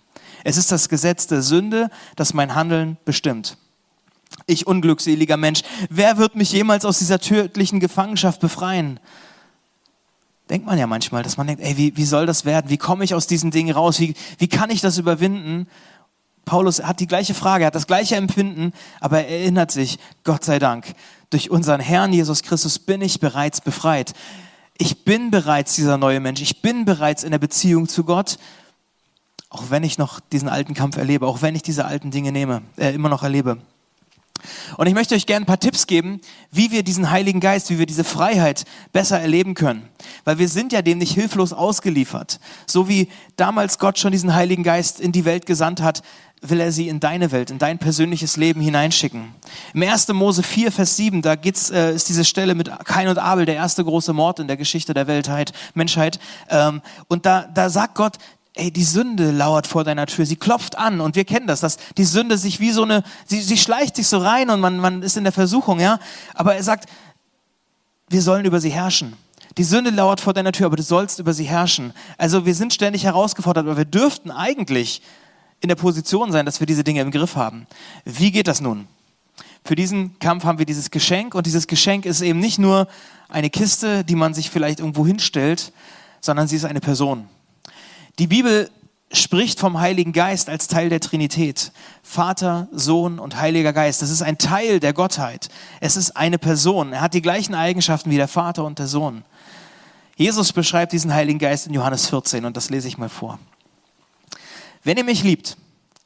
Es 0.44 0.56
ist 0.56 0.70
das 0.70 0.88
Gesetz 0.88 1.26
der 1.26 1.42
Sünde, 1.42 1.90
das 2.14 2.32
mein 2.32 2.54
Handeln 2.54 2.96
bestimmt. 3.04 3.56
Ich 4.46 4.66
unglückseliger 4.66 5.36
Mensch, 5.36 5.62
wer 5.88 6.18
wird 6.18 6.34
mich 6.34 6.52
jemals 6.52 6.84
aus 6.84 6.98
dieser 6.98 7.18
tödlichen 7.18 7.80
Gefangenschaft 7.80 8.40
befreien? 8.40 8.98
denkt 10.52 10.66
man 10.66 10.78
ja 10.78 10.86
manchmal, 10.86 11.22
dass 11.22 11.38
man 11.38 11.46
denkt, 11.46 11.62
ey, 11.62 11.78
wie, 11.78 11.96
wie 11.96 12.04
soll 12.04 12.26
das 12.26 12.44
werden? 12.44 12.68
Wie 12.68 12.76
komme 12.76 13.04
ich 13.04 13.14
aus 13.14 13.26
diesen 13.26 13.50
Dingen 13.50 13.74
raus? 13.74 13.98
Wie, 14.00 14.14
wie 14.36 14.48
kann 14.48 14.68
ich 14.68 14.82
das 14.82 14.98
überwinden? 14.98 15.66
Paulus 16.44 16.82
hat 16.82 17.00
die 17.00 17.06
gleiche 17.06 17.32
Frage, 17.32 17.64
hat 17.64 17.74
das 17.74 17.86
gleiche 17.86 18.16
Empfinden, 18.16 18.72
aber 19.00 19.20
er 19.20 19.40
erinnert 19.40 19.70
sich, 19.70 19.98
Gott 20.24 20.44
sei 20.44 20.58
Dank, 20.58 20.94
durch 21.30 21.50
unseren 21.50 21.80
Herrn 21.80 22.12
Jesus 22.12 22.42
Christus 22.42 22.78
bin 22.78 23.00
ich 23.00 23.18
bereits 23.18 23.62
befreit. 23.62 24.12
Ich 24.76 25.04
bin 25.04 25.30
bereits 25.30 25.74
dieser 25.74 25.96
neue 25.96 26.20
Mensch. 26.20 26.42
Ich 26.42 26.60
bin 26.60 26.84
bereits 26.84 27.24
in 27.24 27.30
der 27.30 27.38
Beziehung 27.38 27.88
zu 27.88 28.04
Gott, 28.04 28.38
auch 29.48 29.70
wenn 29.70 29.84
ich 29.84 29.96
noch 29.96 30.20
diesen 30.20 30.50
alten 30.50 30.74
Kampf 30.74 30.98
erlebe, 30.98 31.26
auch 31.26 31.40
wenn 31.40 31.54
ich 31.54 31.62
diese 31.62 31.86
alten 31.86 32.10
Dinge 32.10 32.30
nehme, 32.30 32.62
äh, 32.76 32.92
immer 32.92 33.08
noch 33.08 33.22
erlebe. 33.22 33.58
Und 34.76 34.86
ich 34.86 34.94
möchte 34.94 35.14
euch 35.14 35.26
gerne 35.26 35.44
ein 35.44 35.46
paar 35.46 35.60
Tipps 35.60 35.86
geben, 35.86 36.20
wie 36.50 36.70
wir 36.70 36.82
diesen 36.82 37.10
Heiligen 37.10 37.40
Geist, 37.40 37.70
wie 37.70 37.78
wir 37.78 37.86
diese 37.86 38.04
Freiheit 38.04 38.64
besser 38.92 39.20
erleben 39.20 39.54
können. 39.54 39.88
Weil 40.24 40.38
wir 40.38 40.48
sind 40.48 40.72
ja 40.72 40.82
dem 40.82 40.98
nicht 40.98 41.14
hilflos 41.14 41.52
ausgeliefert. 41.52 42.40
So 42.66 42.88
wie 42.88 43.08
damals 43.36 43.78
Gott 43.78 43.98
schon 43.98 44.12
diesen 44.12 44.34
Heiligen 44.34 44.62
Geist 44.62 45.00
in 45.00 45.12
die 45.12 45.24
Welt 45.24 45.46
gesandt 45.46 45.80
hat, 45.80 46.02
will 46.42 46.58
er 46.58 46.72
sie 46.72 46.88
in 46.88 46.98
deine 46.98 47.30
Welt, 47.30 47.50
in 47.50 47.58
dein 47.58 47.78
persönliches 47.78 48.36
Leben 48.36 48.60
hineinschicken. 48.60 49.32
Im 49.74 49.82
1. 49.82 50.08
Mose 50.08 50.42
4, 50.42 50.72
Vers 50.72 50.96
7, 50.96 51.22
da 51.22 51.36
geht's, 51.36 51.70
äh, 51.70 51.94
ist 51.94 52.08
diese 52.08 52.24
Stelle 52.24 52.56
mit 52.56 52.68
Kain 52.84 53.06
und 53.06 53.18
Abel, 53.18 53.46
der 53.46 53.54
erste 53.54 53.84
große 53.84 54.12
Mord 54.12 54.40
in 54.40 54.48
der 54.48 54.56
Geschichte 54.56 54.92
der 54.92 55.06
Weltheit, 55.06 55.52
Menschheit. 55.74 56.18
Ähm, 56.50 56.82
und 57.06 57.26
da, 57.26 57.42
da 57.42 57.70
sagt 57.70 57.94
Gott, 57.94 58.18
ey, 58.54 58.70
die 58.70 58.84
Sünde 58.84 59.30
lauert 59.30 59.66
vor 59.66 59.84
deiner 59.84 60.06
Tür, 60.06 60.26
sie 60.26 60.36
klopft 60.36 60.76
an 60.76 61.00
und 61.00 61.16
wir 61.16 61.24
kennen 61.24 61.46
das, 61.46 61.60
dass 61.60 61.78
die 61.96 62.04
Sünde 62.04 62.36
sich 62.36 62.60
wie 62.60 62.70
so 62.70 62.82
eine, 62.82 63.02
sie, 63.26 63.40
sie 63.40 63.56
schleicht 63.56 63.96
sich 63.96 64.08
so 64.08 64.18
rein 64.18 64.50
und 64.50 64.60
man, 64.60 64.78
man 64.78 65.02
ist 65.02 65.16
in 65.16 65.24
der 65.24 65.32
Versuchung, 65.32 65.80
ja. 65.80 65.98
Aber 66.34 66.54
er 66.54 66.62
sagt, 66.62 66.88
wir 68.08 68.22
sollen 68.22 68.44
über 68.44 68.60
sie 68.60 68.70
herrschen. 68.70 69.16
Die 69.58 69.64
Sünde 69.64 69.90
lauert 69.90 70.20
vor 70.20 70.34
deiner 70.34 70.52
Tür, 70.52 70.66
aber 70.66 70.76
du 70.76 70.82
sollst 70.82 71.18
über 71.18 71.34
sie 71.34 71.44
herrschen. 71.44 71.92
Also 72.18 72.46
wir 72.46 72.54
sind 72.54 72.72
ständig 72.72 73.04
herausgefordert, 73.04 73.66
aber 73.66 73.76
wir 73.76 73.84
dürften 73.84 74.30
eigentlich 74.30 75.02
in 75.60 75.68
der 75.68 75.76
Position 75.76 76.32
sein, 76.32 76.46
dass 76.46 76.60
wir 76.60 76.66
diese 76.66 76.84
Dinge 76.84 77.00
im 77.00 77.10
Griff 77.10 77.36
haben. 77.36 77.66
Wie 78.04 78.32
geht 78.32 78.48
das 78.48 78.60
nun? 78.60 78.86
Für 79.64 79.76
diesen 79.76 80.18
Kampf 80.18 80.44
haben 80.44 80.58
wir 80.58 80.66
dieses 80.66 80.90
Geschenk 80.90 81.34
und 81.34 81.46
dieses 81.46 81.66
Geschenk 81.66 82.04
ist 82.04 82.20
eben 82.20 82.40
nicht 82.40 82.58
nur 82.58 82.88
eine 83.28 83.48
Kiste, 83.48 84.04
die 84.04 84.16
man 84.16 84.34
sich 84.34 84.50
vielleicht 84.50 84.80
irgendwo 84.80 85.06
hinstellt, 85.06 85.72
sondern 86.20 86.48
sie 86.48 86.56
ist 86.56 86.64
eine 86.64 86.80
Person. 86.80 87.28
Die 88.18 88.26
Bibel 88.26 88.70
spricht 89.12 89.60
vom 89.60 89.80
Heiligen 89.80 90.12
Geist 90.12 90.48
als 90.48 90.68
Teil 90.68 90.88
der 90.88 91.00
Trinität. 91.00 91.72
Vater, 92.02 92.68
Sohn 92.72 93.18
und 93.18 93.36
Heiliger 93.36 93.72
Geist. 93.72 94.02
Das 94.02 94.10
ist 94.10 94.22
ein 94.22 94.38
Teil 94.38 94.80
der 94.80 94.92
Gottheit. 94.92 95.48
Es 95.80 95.96
ist 95.96 96.16
eine 96.16 96.38
Person. 96.38 96.92
Er 96.92 97.02
hat 97.02 97.14
die 97.14 97.22
gleichen 97.22 97.54
Eigenschaften 97.54 98.10
wie 98.10 98.16
der 98.16 98.28
Vater 98.28 98.64
und 98.64 98.78
der 98.78 98.86
Sohn. 98.86 99.24
Jesus 100.16 100.52
beschreibt 100.52 100.92
diesen 100.92 101.12
Heiligen 101.12 101.38
Geist 101.38 101.66
in 101.66 101.74
Johannes 101.74 102.08
14 102.08 102.44
und 102.44 102.56
das 102.56 102.70
lese 102.70 102.88
ich 102.88 102.98
mal 102.98 103.08
vor. 103.08 103.38
Wenn 104.84 104.96
ihr 104.96 105.04
mich 105.04 105.22
liebt, 105.22 105.56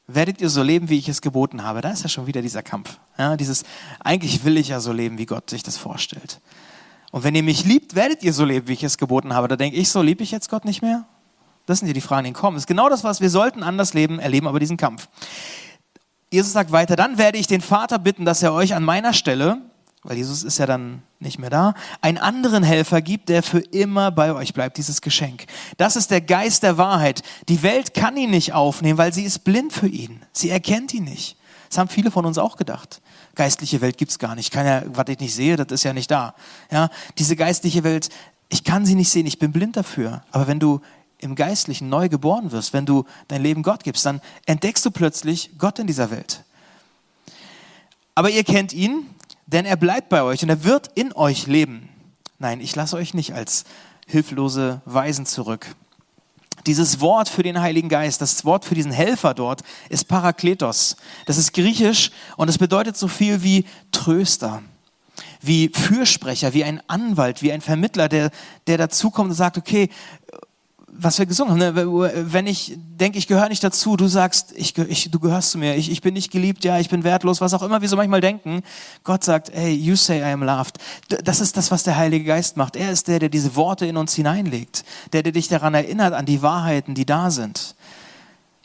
werdet 0.07 0.41
ihr 0.41 0.49
so 0.49 0.63
leben, 0.63 0.89
wie 0.89 0.97
ich 0.97 1.09
es 1.09 1.21
geboten 1.21 1.63
habe. 1.63 1.81
Da 1.81 1.89
ist 1.89 2.03
ja 2.03 2.09
schon 2.09 2.27
wieder 2.27 2.41
dieser 2.41 2.63
Kampf. 2.63 2.97
Ja, 3.17 3.35
dieses, 3.35 3.63
eigentlich 3.99 4.43
will 4.45 4.57
ich 4.57 4.69
ja 4.69 4.79
so 4.79 4.91
leben, 4.91 5.17
wie 5.17 5.25
Gott 5.25 5.49
sich 5.49 5.63
das 5.63 5.77
vorstellt. 5.77 6.39
Und 7.11 7.23
wenn 7.23 7.35
ihr 7.35 7.43
mich 7.43 7.65
liebt, 7.65 7.95
werdet 7.95 8.23
ihr 8.23 8.33
so 8.33 8.45
leben, 8.45 8.67
wie 8.67 8.73
ich 8.73 8.83
es 8.83 8.97
geboten 8.97 9.33
habe. 9.33 9.47
Da 9.47 9.55
denke 9.55 9.77
ich 9.77 9.89
so, 9.89 10.01
liebe 10.01 10.23
ich 10.23 10.31
jetzt 10.31 10.49
Gott 10.49 10.65
nicht 10.65 10.81
mehr? 10.81 11.05
Das 11.67 11.79
sind 11.79 11.87
ja 11.87 11.93
die 11.93 12.01
Fragen, 12.01 12.25
die 12.25 12.33
kommen. 12.33 12.55
Das 12.55 12.63
ist 12.63 12.67
genau 12.67 12.89
das, 12.89 13.03
was 13.03 13.21
wir 13.21 13.29
sollten 13.29 13.61
anders 13.61 13.93
leben, 13.93 14.19
erleben 14.19 14.47
aber 14.47 14.59
diesen 14.59 14.77
Kampf. 14.77 15.07
Jesus 16.31 16.53
sagt 16.53 16.71
weiter, 16.71 16.95
dann 16.95 17.17
werde 17.17 17.37
ich 17.37 17.45
den 17.45 17.61
Vater 17.61 17.99
bitten, 17.99 18.25
dass 18.25 18.41
er 18.41 18.53
euch 18.53 18.73
an 18.73 18.83
meiner 18.83 19.13
Stelle, 19.13 19.61
weil 20.03 20.17
Jesus 20.17 20.43
ist 20.43 20.57
ja 20.57 20.65
dann 20.65 21.03
nicht 21.19 21.39
mehr 21.39 21.49
da, 21.49 21.73
einen 22.01 22.17
anderen 22.17 22.63
Helfer 22.63 23.01
gibt, 23.01 23.29
der 23.29 23.43
für 23.43 23.59
immer 23.59 24.11
bei 24.11 24.33
euch 24.33 24.53
bleibt, 24.53 24.77
dieses 24.77 25.01
Geschenk. 25.01 25.45
Das 25.75 25.95
ist 25.95 26.09
der 26.09 26.21
Geist 26.21 26.63
der 26.63 26.77
Wahrheit. 26.77 27.21
Die 27.49 27.61
Welt 27.63 27.93
kann 27.93 28.15
ihn 28.15 28.31
nicht 28.31 28.53
aufnehmen, 28.53 28.97
weil 28.97 29.13
sie 29.13 29.23
ist 29.23 29.39
blind 29.43 29.73
für 29.73 29.87
ihn. 29.87 30.21
Sie 30.31 30.49
erkennt 30.49 30.93
ihn 30.93 31.03
nicht. 31.03 31.37
Das 31.69 31.77
haben 31.77 31.89
viele 31.89 32.11
von 32.11 32.25
uns 32.25 32.37
auch 32.37 32.55
gedacht. 32.55 33.01
Geistliche 33.35 33.81
Welt 33.81 33.97
gibt's 33.97 34.19
gar 34.19 34.35
nicht. 34.35 34.51
Kann 34.51 34.65
ja, 34.65 34.83
was 34.87 35.05
ich 35.09 35.19
nicht 35.19 35.35
sehe, 35.35 35.57
das 35.57 35.67
ist 35.69 35.83
ja 35.83 35.91
nicht 35.91 36.09
da. 36.09 36.33
Ja, 36.71 36.89
diese 37.17 37.35
geistliche 37.35 37.83
Welt, 37.83 38.09
ich 38.49 38.63
kann 38.63 38.85
sie 38.85 38.95
nicht 38.95 39.09
sehen, 39.09 39.25
ich 39.25 39.39
bin 39.39 39.51
blind 39.51 39.75
dafür. 39.75 40.23
Aber 40.31 40.47
wenn 40.47 40.59
du 40.59 40.79
im 41.19 41.35
Geistlichen 41.35 41.89
neu 41.89 42.09
geboren 42.09 42.51
wirst, 42.51 42.73
wenn 42.73 42.85
du 42.85 43.05
dein 43.27 43.41
Leben 43.41 43.63
Gott 43.63 43.83
gibst, 43.83 44.05
dann 44.05 44.21
entdeckst 44.45 44.85
du 44.85 44.91
plötzlich 44.91 45.51
Gott 45.57 45.79
in 45.79 45.87
dieser 45.87 46.11
Welt. 46.11 46.43
Aber 48.15 48.29
ihr 48.29 48.43
kennt 48.43 48.73
ihn, 48.73 49.07
denn 49.45 49.65
er 49.65 49.77
bleibt 49.77 50.09
bei 50.09 50.23
euch 50.23 50.43
und 50.43 50.49
er 50.49 50.63
wird 50.63 50.89
in 50.95 51.13
euch 51.13 51.47
leben. 51.47 51.89
Nein, 52.39 52.61
ich 52.61 52.75
lasse 52.75 52.95
euch 52.95 53.13
nicht 53.13 53.33
als 53.33 53.63
hilflose 54.05 54.81
Weisen 54.85 55.25
zurück. 55.25 55.67
Dieses 56.65 56.99
Wort 56.99 57.29
für 57.29 57.43
den 57.43 57.61
Heiligen 57.61 57.89
Geist, 57.89 58.21
das 58.21 58.43
Wort 58.43 58.65
für 58.65 58.75
diesen 58.75 58.91
Helfer 58.91 59.33
dort, 59.33 59.61
ist 59.89 60.07
Parakletos. 60.07 60.97
Das 61.25 61.37
ist 61.37 61.53
griechisch 61.53 62.11
und 62.35 62.49
es 62.49 62.57
bedeutet 62.57 62.97
so 62.97 63.07
viel 63.07 63.41
wie 63.41 63.65
Tröster, 63.91 64.63
wie 65.41 65.69
Fürsprecher, 65.69 66.53
wie 66.53 66.63
ein 66.63 66.81
Anwalt, 66.87 67.41
wie 67.41 67.51
ein 67.51 67.61
Vermittler, 67.61 68.09
der, 68.09 68.31
der 68.67 68.77
dazukommt 68.77 69.29
und 69.29 69.35
sagt, 69.35 69.57
okay, 69.57 69.89
was 70.89 71.19
wir 71.19 71.25
gesungen 71.25 71.61
haben, 71.61 71.75
ne? 71.75 72.31
wenn 72.33 72.47
ich 72.47 72.77
denke, 72.77 73.17
ich 73.17 73.27
gehöre 73.27 73.49
nicht 73.49 73.63
dazu, 73.63 73.97
du 73.97 74.07
sagst, 74.07 74.53
ich, 74.55 74.77
ich, 74.77 75.11
du 75.11 75.19
gehörst 75.19 75.51
zu 75.51 75.57
mir, 75.57 75.75
ich, 75.75 75.91
ich 75.91 76.01
bin 76.01 76.13
nicht 76.13 76.31
geliebt, 76.31 76.63
ja, 76.63 76.79
ich 76.79 76.89
bin 76.89 77.03
wertlos, 77.03 77.41
was 77.41 77.53
auch 77.53 77.61
immer 77.61 77.81
wir 77.81 77.89
so 77.89 77.97
manchmal 77.97 78.21
denken. 78.21 78.63
Gott 79.03 79.23
sagt, 79.23 79.51
hey, 79.53 79.73
you 79.73 79.95
say 79.95 80.19
I 80.19 80.31
am 80.33 80.43
loved. 80.43 80.77
Das 81.23 81.39
ist 81.39 81.57
das, 81.57 81.71
was 81.71 81.83
der 81.83 81.97
Heilige 81.97 82.25
Geist 82.25 82.57
macht. 82.57 82.75
Er 82.75 82.91
ist 82.91 83.07
der, 83.07 83.19
der 83.19 83.29
diese 83.29 83.55
Worte 83.55 83.85
in 83.85 83.97
uns 83.97 84.15
hineinlegt, 84.15 84.85
der, 85.13 85.23
der 85.23 85.33
dich 85.33 85.47
daran 85.47 85.73
erinnert, 85.73 86.13
an 86.13 86.25
die 86.25 86.41
Wahrheiten, 86.41 86.95
die 86.95 87.05
da 87.05 87.29
sind. 87.31 87.75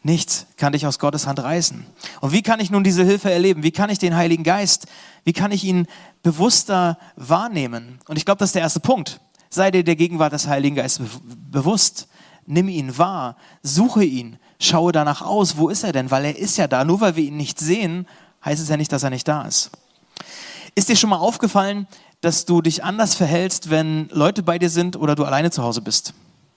Nichts 0.05 0.47
kann 0.57 0.73
dich 0.73 0.87
aus 0.87 0.99
Gottes 0.99 1.27
Hand 1.27 1.41
reißen. 1.41 1.85
Und 2.21 2.33
wie 2.33 2.43
kann 2.43 2.61
ich 2.61 2.71
nun 2.71 2.83
diese 2.83 3.05
Hilfe 3.05 3.31
erleben? 3.31 3.63
Wie 3.63 3.71
kann 3.71 3.91
ich 3.91 3.99
den 3.99 4.17
Heiligen 4.17 4.43
Geist, 4.43 4.87
wie 5.25 5.33
kann 5.33 5.53
ich 5.53 5.65
ihn 5.65 5.87
bewusster 6.23 6.99
wahrnehmen? 7.17 8.01
Und 8.09 8.17
ich 8.17 8.25
glaube, 8.25 8.39
das 8.39 8.51
ist 8.51 8.55
der 8.55 8.63
erste 8.63 8.81
Punkt. 8.81 9.21
Sei 9.51 9.71
dir 9.71 9.85
der 9.85 9.97
Gegenwart 9.97 10.33
des 10.33 10.47
Heiligen 10.47 10.77
Geistes 10.77 11.07
bewusst 11.51 12.09
nimm 12.47 12.69
ihn 12.69 12.99
wahr, 12.99 13.37
suche 13.63 14.05
ihn, 14.05 14.39
schaue 14.61 14.93
danach 14.93 15.23
aus, 15.23 15.57
wo 15.57 15.69
ist 15.69 15.85
er 15.85 15.93
denn? 15.93 16.11
Weil 16.11 16.25
er 16.25 16.39
ist 16.39 16.57
ja 16.57 16.67
da. 16.67 16.85
Nur 16.85 17.01
weil 17.01 17.17
wir 17.17 17.25
ihn 17.25 17.37
nicht 17.37 17.59
sehen, 17.59 18.07
heißt 18.45 18.63
es 18.63 18.69
ja 18.69 18.77
nicht, 18.77 18.93
dass 18.93 19.03
er 19.03 19.11
nicht 19.11 19.27
da 19.29 19.43
ist. 19.43 19.71
Ist 20.75 20.89
dir 20.89 20.97
schon 20.97 21.11
mal 21.11 21.17
aufgefallen, 21.17 21.87
dass 22.21 22.45
du 22.45 22.63
dich 22.63 22.85
anders 22.85 23.15
verhältst, 23.15 23.71
wenn 23.71 24.09
Leute 24.11 24.43
bei 24.43 24.59
dir 24.59 24.71
sind 24.71 24.97
oder 24.97 25.15
du 25.15 25.25
alleine 25.25 25.51
zu 25.51 25.63
Hause 25.63 25.83
bist? 25.83 26.15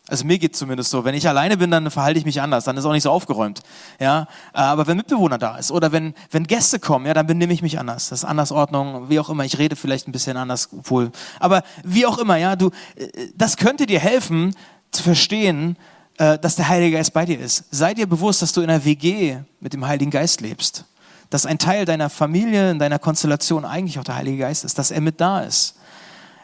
Also 0.07 0.23
mir 0.23 0.37
geht 0.37 0.55
zumindest 0.55 0.91
so. 0.91 1.03
Wenn 1.03 1.15
ich 1.15 1.27
alleine 1.27 1.57
bin, 1.57 1.71
dann 1.71 1.89
verhalte 1.89 2.19
ich 2.19 2.25
mich 2.25 2.39
anders. 2.39 2.65
Dann 2.65 2.77
ist 2.77 2.85
auch 2.85 2.91
nicht 2.91 3.01
so 3.01 3.09
aufgeräumt. 3.09 3.61
Ja, 3.99 4.27
aber 4.53 4.85
wenn 4.85 4.97
Mitbewohner 4.97 5.39
da 5.39 5.57
ist 5.57 5.71
oder 5.71 5.91
wenn 5.91 6.13
wenn 6.29 6.45
Gäste 6.45 6.79
kommen, 6.79 7.07
ja, 7.07 7.15
dann 7.15 7.25
benehme 7.25 7.51
ich 7.53 7.63
mich 7.63 7.79
anders. 7.79 8.09
Das 8.09 8.19
ist 8.19 8.25
Andersordnung, 8.25 9.09
wie 9.09 9.19
auch 9.19 9.29
immer. 9.29 9.45
Ich 9.45 9.57
rede 9.57 9.75
vielleicht 9.75 10.07
ein 10.07 10.11
bisschen 10.11 10.37
anders, 10.37 10.69
wohl. 10.71 11.11
Aber 11.39 11.63
wie 11.83 12.05
auch 12.05 12.19
immer, 12.19 12.37
ja, 12.37 12.55
du, 12.55 12.69
äh, 12.95 13.07
das 13.35 13.57
könnte 13.57 13.87
dir 13.87 13.99
helfen, 13.99 14.55
zu 14.91 15.03
verstehen, 15.03 15.77
äh, 16.17 16.39
dass 16.39 16.55
der 16.55 16.69
Heilige 16.69 16.97
Geist 16.97 17.13
bei 17.13 17.25
dir 17.25 17.39
ist. 17.39 17.65
Sei 17.71 17.93
dir 17.93 18.07
bewusst, 18.07 18.41
dass 18.41 18.53
du 18.53 18.61
in 18.61 18.69
einer 18.69 18.83
WG 18.85 19.37
mit 19.59 19.73
dem 19.73 19.85
Heiligen 19.85 20.11
Geist 20.11 20.41
lebst. 20.41 20.85
Dass 21.29 21.45
ein 21.45 21.57
Teil 21.57 21.85
deiner 21.85 22.09
Familie, 22.09 22.71
in 22.71 22.79
deiner 22.79 22.99
Konstellation 22.99 23.65
eigentlich 23.65 23.99
auch 23.99 24.03
der 24.03 24.15
Heilige 24.15 24.37
Geist 24.37 24.63
ist, 24.63 24.77
dass 24.77 24.91
er 24.91 25.01
mit 25.01 25.19
da 25.19 25.41
ist. 25.41 25.75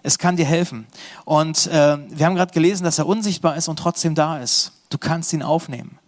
Es 0.03 0.17
kann 0.17 0.35
dir 0.35 0.45
helfen. 0.45 0.87
Und 1.25 1.67
äh, 1.67 1.97
wir 2.09 2.25
haben 2.25 2.35
gerade 2.35 2.53
gelesen, 2.53 2.83
dass 2.83 2.97
er 2.97 3.05
unsichtbar 3.05 3.55
ist 3.55 3.67
und 3.67 3.77
trotzdem 3.77 4.15
da 4.15 4.39
ist. 4.39 4.73
Du 4.89 4.97
kannst 4.97 5.31
ihn 5.31 5.43
aufnehmen. 5.43 5.99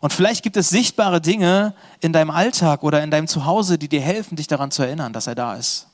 Und 0.00 0.12
vielleicht 0.12 0.42
gibt 0.42 0.56
es 0.56 0.68
sichtbare 0.68 1.20
Dinge 1.20 1.74
in 2.00 2.12
deinem 2.12 2.30
Alltag 2.30 2.82
oder 2.82 3.02
in 3.02 3.10
deinem 3.10 3.26
Zuhause, 3.26 3.78
die 3.78 3.88
dir 3.88 4.00
helfen, 4.00 4.36
dich 4.36 4.46
daran 4.46 4.70
zu 4.70 4.82
erinnern, 4.82 5.12
dass 5.12 5.26
er 5.26 5.34
da 5.34 5.54
ist. 5.54 5.88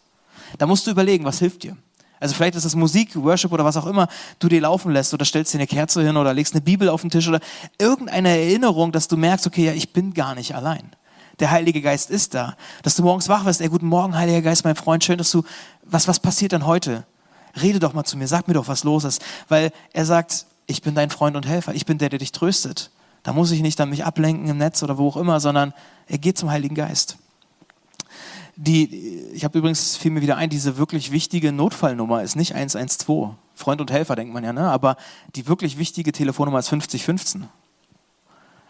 Da 0.59 0.67
musst 0.67 0.87
du 0.87 0.91
überlegen, 0.91 1.25
was 1.25 1.39
hilft 1.39 1.63
dir. 1.63 1.77
Also 2.25 2.37
vielleicht 2.37 2.55
ist 2.55 2.65
es 2.65 2.75
Musik, 2.75 3.15
Worship 3.17 3.53
oder 3.53 3.67
was 3.67 3.77
auch 3.77 3.85
immer 3.85 4.09
du 4.39 4.49
dir 4.49 4.63
laufen 4.63 4.91
lässt 4.91 5.13
oder 5.13 5.27
stellst 5.27 5.53
dir 5.53 5.59
eine 5.59 5.67
Kerze 5.67 6.03
hin 6.03 6.17
oder 6.17 6.33
legst 6.33 6.55
eine 6.55 6.63
Bibel 6.63 6.89
auf 6.89 7.03
den 7.03 7.11
Tisch 7.11 7.29
oder 7.29 7.39
irgendeine 7.79 8.31
Erinnerung, 8.31 8.93
dass 8.93 9.09
du 9.09 9.19
merkst, 9.19 9.47
okay, 9.47 9.67
ja, 9.67 9.73
ich 9.75 9.93
bin 9.93 10.15
gar 10.15 10.35
nicht 10.35 10.55
allein. 10.55 10.97
Der 11.39 11.51
Heilige 11.51 11.83
Geist 11.83 12.09
ist 12.09 12.33
da. 12.33 12.57
Dass 12.83 12.97
du 12.97 13.03
morgens 13.03 13.29
wach 13.29 13.45
wirst, 13.45 13.61
ey, 13.61 13.69
guten 13.69 13.89
Morgen, 13.89 14.17
Heiliger 14.17 14.41
Geist, 14.41 14.65
mein 14.65 14.75
Freund, 14.75 15.05
schön, 15.05 15.19
dass 15.19 15.31
du, 15.33 15.43
was, 15.85 16.09
was 16.09 16.19
passiert 16.19 16.53
denn 16.53 16.65
heute? 16.65 17.05
Rede 17.61 17.79
doch 17.79 17.93
mal 17.93 18.05
zu 18.05 18.17
mir, 18.17 18.27
sag 18.27 18.49
mir 18.49 18.55
doch, 18.55 18.69
was 18.69 18.85
los 18.85 19.05
ist. 19.05 19.23
Weil 19.51 19.71
er 19.93 20.07
sagt, 20.07 20.47
ich 20.65 20.81
bin 20.81 20.95
dein 20.95 21.11
Freund 21.11 21.37
und 21.37 21.47
Helfer, 21.47 21.75
ich 21.75 21.85
bin 21.85 21.99
der, 21.99 22.09
der 22.09 22.21
dich 22.21 22.33
tröstet. 22.33 22.91
Da 23.23 23.35
muss 23.35 23.51
ich 23.51 23.61
nicht 23.61 23.79
dann 23.79 23.91
mich 23.91 24.07
ablenken 24.07 24.49
im 24.49 24.57
Netz 24.57 24.83
oder 24.83 24.97
wo 24.97 25.09
auch 25.09 25.19
immer, 25.19 25.41
sondern 25.41 25.75
er 26.07 26.17
geht 26.17 26.39
zum 26.39 26.51
Heiligen 26.51 26.75
Geist. 26.75 27.19
Die, 28.57 29.31
ich 29.33 29.45
habe 29.45 29.59
übrigens, 29.59 29.97
fiel 29.97 30.13
mir 30.13 30.23
wieder 30.23 30.37
ein, 30.37 30.51
diese 30.51 30.77
wirklich 30.77 31.11
wichtige 31.11 31.53
Notfallnummer 31.53 32.23
ist 32.23 32.37
nicht 32.37 32.55
112. 32.55 33.35
Freund 33.57 33.81
und 33.81 33.91
Helfer 33.91 34.17
denkt 34.17 34.35
man 34.35 34.45
ja, 34.45 34.53
ne? 34.53 34.69
aber 34.69 34.97
die 35.37 35.47
wirklich 35.47 35.79
wichtige 35.79 36.13
Telefonnummer 36.13 36.59
ist 36.59 36.69
5015. 36.69 37.49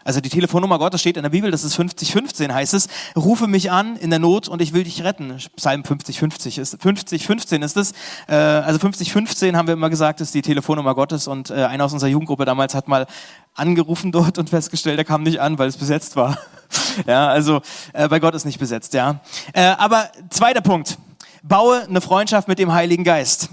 Also 0.05 0.21
die 0.21 0.29
Telefonnummer 0.29 0.77
Gottes 0.77 1.01
steht 1.01 1.17
in 1.17 1.23
der 1.23 1.31
Bibel, 1.31 1.49
das 1.49 1.63
ist 1.63 1.73
5015 1.73 2.53
heißt 2.53 2.75
es, 2.75 2.87
rufe 3.15 3.47
mich 3.47 3.71
an 3.71 3.97
in 3.97 4.11
der 4.11 4.19
Not 4.19 4.47
und 4.47 4.61
ich 4.61 4.71
will 4.71 4.83
dich 4.83 5.03
retten. 5.03 5.35
Psalm 5.55 5.83
5050 5.83 6.59
ist 6.59 6.79
5015 6.79 7.63
ist 7.63 7.75
es. 7.75 7.91
Äh, 8.27 8.35
also 8.35 8.77
5015 8.77 9.57
haben 9.57 9.67
wir 9.67 9.73
immer 9.73 9.89
gesagt, 9.89 10.21
ist 10.21 10.35
die 10.35 10.43
Telefonnummer 10.43 10.93
Gottes 10.93 11.27
und 11.27 11.49
äh, 11.49 11.55
einer 11.65 11.85
aus 11.85 11.91
unserer 11.93 12.11
Jugendgruppe 12.11 12.45
damals 12.45 12.75
hat 12.75 12.87
mal 12.87 13.07
angerufen 13.55 14.11
dort 14.11 14.37
und 14.37 14.51
festgestellt, 14.51 14.99
er 14.99 15.05
kam 15.05 15.23
nicht 15.23 15.39
an, 15.39 15.57
weil 15.57 15.69
es 15.69 15.77
besetzt 15.77 16.15
war. 16.15 16.37
ja, 17.07 17.27
also 17.27 17.61
äh, 17.93 18.07
bei 18.07 18.19
Gott 18.19 18.35
ist 18.35 18.45
nicht 18.45 18.59
besetzt, 18.59 18.93
ja. 18.93 19.21
Äh, 19.53 19.63
aber 19.63 20.11
zweiter 20.29 20.61
Punkt, 20.61 20.99
baue 21.41 21.81
eine 21.81 22.01
Freundschaft 22.01 22.47
mit 22.47 22.59
dem 22.59 22.71
Heiligen 22.71 23.03
Geist. 23.03 23.49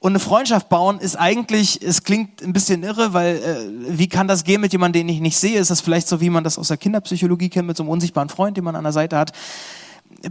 Und 0.00 0.12
eine 0.12 0.18
Freundschaft 0.18 0.68
bauen 0.68 0.98
ist 0.98 1.16
eigentlich, 1.16 1.80
es 1.82 2.02
klingt 2.02 2.42
ein 2.42 2.52
bisschen 2.52 2.82
irre, 2.82 3.12
weil 3.12 3.36
äh, 3.36 3.98
wie 3.98 4.08
kann 4.08 4.28
das 4.28 4.44
gehen 4.44 4.60
mit 4.60 4.72
jemandem, 4.72 5.06
den 5.06 5.14
ich 5.14 5.20
nicht 5.20 5.36
sehe? 5.36 5.58
Ist 5.58 5.70
das 5.70 5.80
vielleicht 5.80 6.08
so, 6.08 6.20
wie 6.20 6.30
man 6.30 6.44
das 6.44 6.58
aus 6.58 6.68
der 6.68 6.76
Kinderpsychologie 6.76 7.48
kennt, 7.48 7.66
mit 7.66 7.76
so 7.76 7.82
einem 7.82 7.90
unsichtbaren 7.90 8.28
Freund, 8.28 8.56
den 8.56 8.64
man 8.64 8.76
an 8.76 8.84
der 8.84 8.92
Seite 8.92 9.16
hat? 9.16 9.32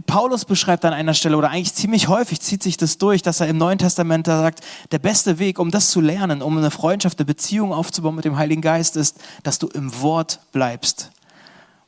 Paulus 0.06 0.44
beschreibt 0.44 0.84
an 0.84 0.92
einer 0.92 1.14
Stelle 1.14 1.36
oder 1.36 1.50
eigentlich 1.50 1.74
ziemlich 1.74 2.08
häufig 2.08 2.40
zieht 2.40 2.62
sich 2.62 2.76
das 2.76 2.98
durch, 2.98 3.22
dass 3.22 3.40
er 3.40 3.48
im 3.48 3.56
Neuen 3.56 3.78
Testament 3.78 4.26
da 4.26 4.40
sagt, 4.40 4.60
der 4.90 4.98
beste 4.98 5.38
Weg, 5.38 5.58
um 5.58 5.70
das 5.70 5.90
zu 5.90 6.00
lernen, 6.00 6.42
um 6.42 6.58
eine 6.58 6.70
Freundschaft, 6.70 7.18
eine 7.18 7.26
Beziehung 7.26 7.72
aufzubauen 7.72 8.16
mit 8.16 8.24
dem 8.24 8.36
Heiligen 8.36 8.62
Geist, 8.62 8.96
ist, 8.96 9.18
dass 9.42 9.58
du 9.58 9.68
im 9.68 10.00
Wort 10.00 10.40
bleibst. 10.52 11.10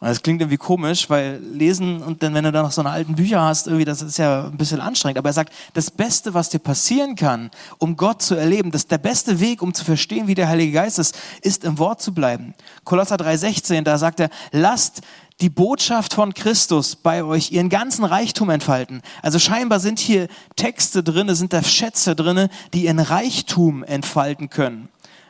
Und 0.01 0.07
das 0.07 0.23
klingt 0.23 0.41
irgendwie 0.41 0.59
komisch, 0.59 1.11
weil 1.11 1.41
lesen 1.53 2.03
und 2.03 2.23
dann, 2.23 2.33
wenn 2.33 2.45
du 2.45 2.53
da 2.53 2.63
noch 2.63 2.71
so 2.71 2.81
eine 2.81 2.91
alten 2.91 3.17
Bücher 3.17 3.43
hast, 3.43 3.67
irgendwie, 3.67 3.85
das 3.85 4.01
ist 4.01 4.17
ja 4.17 4.45
ein 4.45 4.57
bisschen 4.57 4.81
anstrengend. 4.81 5.19
Aber 5.19 5.31
er 5.31 5.33
sagt, 5.33 5.53
das 5.75 5.91
Beste, 5.91 6.35
was 6.35 6.51
dir 6.51 6.61
passieren 6.61 7.17
kann, 7.17 7.51
um 7.79 7.97
Gott 7.97 8.23
zu 8.23 8.37
erleben, 8.37 8.71
das 8.71 8.87
der 8.87 8.99
beste 8.99 9.41
Weg, 9.41 9.61
um 9.61 9.75
zu 9.75 9.85
verstehen, 9.85 10.29
wie 10.29 10.37
der 10.37 10.49
Heilige 10.49 10.71
Geist 10.71 11.01
ist, 11.01 11.19
ist 11.43 11.65
im 11.65 11.79
Wort 11.79 12.01
zu 12.01 12.15
bleiben. 12.15 12.55
Kolosser 12.85 13.17
3,16, 13.17 13.83
da 13.83 13.99
sagt 13.99 14.21
er, 14.21 14.31
lasst 14.53 15.03
die 15.41 15.51
Botschaft 15.51 16.15
von 16.15 16.33
Christus 16.33 16.95
bei 16.95 17.25
euch 17.25 17.51
ihren 17.51 17.69
ganzen 17.69 18.05
Reichtum 18.05 18.51
entfalten. 18.51 19.03
Also 19.23 19.41
scheinbar 19.41 19.81
sind 19.81 19.99
hier 19.99 20.29
Texte 20.55 21.03
drinne, 21.03 21.35
sind 21.35 21.53
da 21.53 21.63
Schätze 21.63 22.15
drinne, 22.15 22.51
die 22.73 22.85
ihren 22.85 23.01
Reichtum 23.01 23.83
entfalten 23.83 24.49
können. 24.49 24.89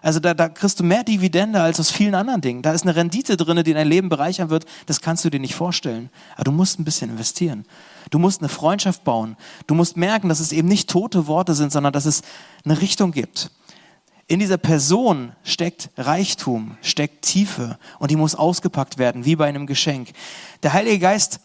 Also 0.09 0.21
da, 0.21 0.33
da 0.33 0.49
kriegst 0.49 0.81
du 0.81 0.85
mehr 0.85 1.05
Dividende 1.05 1.61
als 1.61 1.79
aus 1.79 1.91
vielen 1.91 2.15
anderen 2.15 2.41
Dingen. 2.41 2.63
Da 2.63 2.73
ist 2.73 2.81
eine 2.81 2.97
Rendite 2.97 3.37
drin, 3.37 3.63
die 3.63 3.75
dein 3.75 3.87
Leben 3.87 4.09
bereichern 4.09 4.49
wird. 4.49 4.65
Das 4.87 5.03
kannst 5.03 5.23
du 5.23 5.29
dir 5.29 5.39
nicht 5.39 5.55
vorstellen. 5.55 6.09
Aber 6.37 6.45
du 6.45 6.51
musst 6.51 6.81
ein 6.81 6.85
bisschen 6.85 7.11
investieren. 7.11 7.67
Du 8.09 8.19
musst 8.19 8.41
eine 8.41 8.49
Freundschaft 8.49 9.05
bauen. 9.05 9.37
Du 9.67 9.75
musst 9.75 9.99
merken, 9.99 10.31
dass 10.31 10.41
es 10.41 10.51
eben 10.51 10.67
nicht 10.67 10.89
tote 10.89 11.27
Worte 11.27 11.55
sind, 11.55 11.73
sondern 11.73 11.93
dass 11.93 12.07
es 12.07 12.23
eine 12.65 12.81
Richtung 12.81 13.13
gibt. 13.13 13.51
In 14.29 14.39
dieser 14.41 14.57
Person 14.57 15.33
steckt 15.43 15.91
Reichtum, 15.99 16.79
steckt 16.81 17.27
Tiefe 17.27 17.79
und 17.99 18.11
die 18.11 18.17
muss 18.17 18.35
ausgepackt 18.35 18.97
werden, 18.97 19.27
wie 19.27 19.37
bei 19.37 19.47
einem 19.47 19.67
Geschenk. 19.67 20.13
Der 20.63 20.73
Heilige 20.73 21.01
Geist 21.01 21.41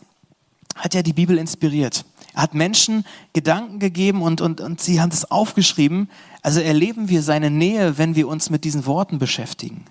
hat 0.78 0.94
ja 0.94 1.04
die 1.04 1.12
Bibel 1.12 1.38
inspiriert. 1.38 2.06
Er 2.34 2.44
hat 2.44 2.54
Menschen 2.54 3.06
Gedanken 3.34 3.80
gegeben 3.80 4.22
und, 4.22 4.42
und, 4.42 4.62
und 4.62 4.82
sie 4.82 5.02
haben 5.02 5.10
das 5.10 5.30
aufgeschrieben. 5.30 6.10
Also 6.44 6.60
erleben 6.60 7.10
wir 7.10 7.24
seine 7.24 7.50
Nähe, 7.50 7.98
wenn 7.98 8.16
wir 8.16 8.28
uns 8.28 8.50
mit 8.50 8.66
diesen 8.66 8.86
Worten 8.86 9.18
beschäftigen. 9.18 9.86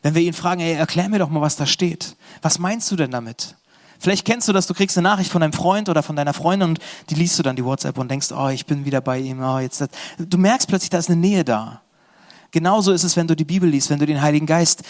Wenn 0.00 0.14
wir 0.14 0.22
ihn 0.22 0.32
fragen, 0.32 0.60
ey, 0.62 0.72
erklär 0.72 1.08
mir 1.08 1.18
doch 1.18 1.28
mal, 1.28 1.42
was 1.42 1.56
da 1.56 1.66
steht. 1.66 2.16
Was 2.40 2.58
meinst 2.58 2.90
du 2.90 2.96
denn 2.96 3.10
damit? 3.10 3.56
Vielleicht 4.00 4.24
kennst 4.24 4.48
du 4.48 4.52
das, 4.52 4.66
du 4.66 4.74
kriegst 4.74 4.98
eine 4.98 5.06
Nachricht 5.06 5.30
von 5.30 5.42
deinem 5.42 5.52
Freund 5.52 5.88
oder 5.88 6.02
von 6.02 6.16
deiner 6.16 6.32
Freundin 6.32 6.70
und 6.70 6.80
die 7.10 7.14
liest 7.14 7.38
du 7.38 7.44
dann 7.44 7.54
die 7.54 7.64
WhatsApp 7.64 7.98
und 7.98 8.10
denkst, 8.10 8.32
oh, 8.32 8.48
ich 8.48 8.66
bin 8.66 8.84
wieder 8.84 9.00
bei 9.00 9.20
ihm. 9.20 9.40
Oh, 9.40 9.58
jetzt 9.58 9.80
das. 9.80 9.90
Du 10.18 10.38
merkst 10.38 10.66
plötzlich, 10.66 10.90
da 10.90 10.98
ist 10.98 11.08
eine 11.08 11.20
Nähe 11.20 11.44
da. 11.44 11.82
Genauso 12.50 12.90
ist 12.90 13.04
es, 13.04 13.16
wenn 13.16 13.28
du 13.28 13.36
die 13.36 13.44
Bibel 13.44 13.68
liest, 13.68 13.90
wenn 13.90 14.00
du 14.00 14.06
den 14.06 14.20
Heiligen 14.20 14.46
Geist 14.46 14.82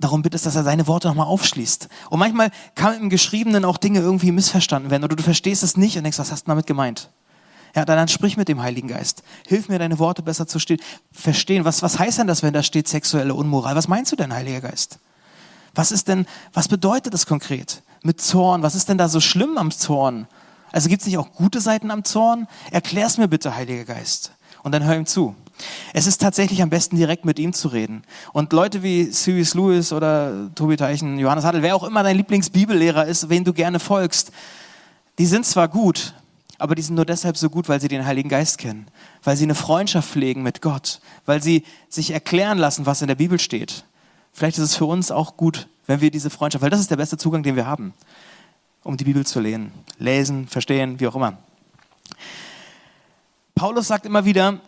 darum 0.00 0.22
bittest, 0.22 0.46
dass 0.46 0.56
er 0.56 0.64
seine 0.64 0.86
Worte 0.88 1.08
nochmal 1.08 1.26
aufschließt. 1.26 1.88
Und 2.10 2.18
manchmal 2.18 2.50
kann 2.74 3.00
im 3.00 3.10
Geschriebenen 3.10 3.64
auch 3.64 3.76
Dinge 3.76 4.00
irgendwie 4.00 4.32
missverstanden 4.32 4.90
werden 4.90 5.04
oder 5.04 5.14
du 5.14 5.22
verstehst 5.22 5.62
es 5.62 5.76
nicht 5.76 5.96
und 5.96 6.02
denkst, 6.02 6.18
was 6.18 6.32
hast 6.32 6.46
du 6.46 6.50
damit 6.50 6.66
gemeint? 6.66 7.10
Ja, 7.74 7.84
dann, 7.84 7.96
dann 7.96 8.08
sprich 8.08 8.36
mit 8.36 8.48
dem 8.48 8.60
Heiligen 8.60 8.88
Geist. 8.88 9.22
Hilf 9.46 9.68
mir, 9.68 9.78
deine 9.78 9.98
Worte 9.98 10.22
besser 10.22 10.46
zu 10.46 10.58
verstehen. 11.12 11.64
Was, 11.64 11.82
was 11.82 11.98
heißt 11.98 12.18
denn 12.18 12.26
das, 12.26 12.42
wenn 12.42 12.52
da 12.52 12.62
steht 12.62 12.88
sexuelle 12.88 13.34
Unmoral? 13.34 13.74
Was 13.76 13.88
meinst 13.88 14.12
du 14.12 14.16
denn, 14.16 14.32
Heiliger 14.32 14.60
Geist? 14.60 14.98
Was 15.74 15.90
ist 15.90 16.08
denn, 16.08 16.26
was 16.52 16.68
bedeutet 16.68 17.14
das 17.14 17.26
konkret 17.26 17.82
mit 18.02 18.20
Zorn? 18.20 18.62
Was 18.62 18.74
ist 18.74 18.88
denn 18.88 18.98
da 18.98 19.08
so 19.08 19.20
schlimm 19.20 19.56
am 19.56 19.70
Zorn? 19.70 20.26
Also 20.70 20.88
gibt 20.88 21.02
es 21.02 21.06
nicht 21.06 21.18
auch 21.18 21.32
gute 21.32 21.60
Seiten 21.60 21.90
am 21.90 22.04
Zorn? 22.04 22.46
Erklär's 22.70 23.16
mir 23.16 23.28
bitte, 23.28 23.54
Heiliger 23.54 23.84
Geist. 23.84 24.32
Und 24.62 24.72
dann 24.72 24.84
hör 24.84 24.96
ihm 24.96 25.06
zu. 25.06 25.34
Es 25.92 26.06
ist 26.06 26.20
tatsächlich 26.20 26.62
am 26.62 26.70
besten, 26.70 26.96
direkt 26.96 27.24
mit 27.24 27.38
ihm 27.38 27.52
zu 27.52 27.68
reden. 27.68 28.02
Und 28.32 28.52
Leute 28.52 28.82
wie 28.82 29.10
C.S. 29.10 29.54
Lewis 29.54 29.92
oder 29.92 30.50
Tobi 30.54 30.76
Teichen, 30.76 31.18
Johannes 31.18 31.44
Hadl, 31.44 31.62
wer 31.62 31.76
auch 31.76 31.84
immer 31.84 32.02
dein 32.02 32.16
Lieblingsbibellehrer 32.16 33.06
ist, 33.06 33.28
wen 33.28 33.44
du 33.44 33.52
gerne 33.52 33.78
folgst, 33.78 34.32
die 35.18 35.26
sind 35.26 35.44
zwar 35.46 35.68
gut, 35.68 36.14
aber 36.62 36.76
die 36.76 36.82
sind 36.82 36.94
nur 36.94 37.04
deshalb 37.04 37.36
so 37.36 37.50
gut, 37.50 37.68
weil 37.68 37.80
sie 37.80 37.88
den 37.88 38.06
Heiligen 38.06 38.28
Geist 38.28 38.56
kennen, 38.56 38.86
weil 39.24 39.36
sie 39.36 39.42
eine 39.42 39.56
Freundschaft 39.56 40.08
pflegen 40.08 40.44
mit 40.44 40.62
Gott, 40.62 41.00
weil 41.26 41.42
sie 41.42 41.64
sich 41.88 42.12
erklären 42.12 42.56
lassen, 42.56 42.86
was 42.86 43.02
in 43.02 43.08
der 43.08 43.16
Bibel 43.16 43.40
steht. 43.40 43.84
Vielleicht 44.32 44.58
ist 44.58 44.64
es 44.64 44.76
für 44.76 44.84
uns 44.84 45.10
auch 45.10 45.36
gut, 45.36 45.66
wenn 45.88 46.00
wir 46.00 46.12
diese 46.12 46.30
Freundschaft, 46.30 46.62
weil 46.62 46.70
das 46.70 46.78
ist 46.78 46.92
der 46.92 46.96
beste 46.96 47.16
Zugang, 47.16 47.42
den 47.42 47.56
wir 47.56 47.66
haben, 47.66 47.94
um 48.84 48.96
die 48.96 49.02
Bibel 49.02 49.26
zu 49.26 49.40
lesen, 49.40 49.72
lesen, 49.98 50.46
verstehen, 50.46 51.00
wie 51.00 51.08
auch 51.08 51.16
immer. 51.16 51.36
Paulus 53.56 53.88
sagt 53.88 54.06
immer 54.06 54.24
wieder, 54.24 54.60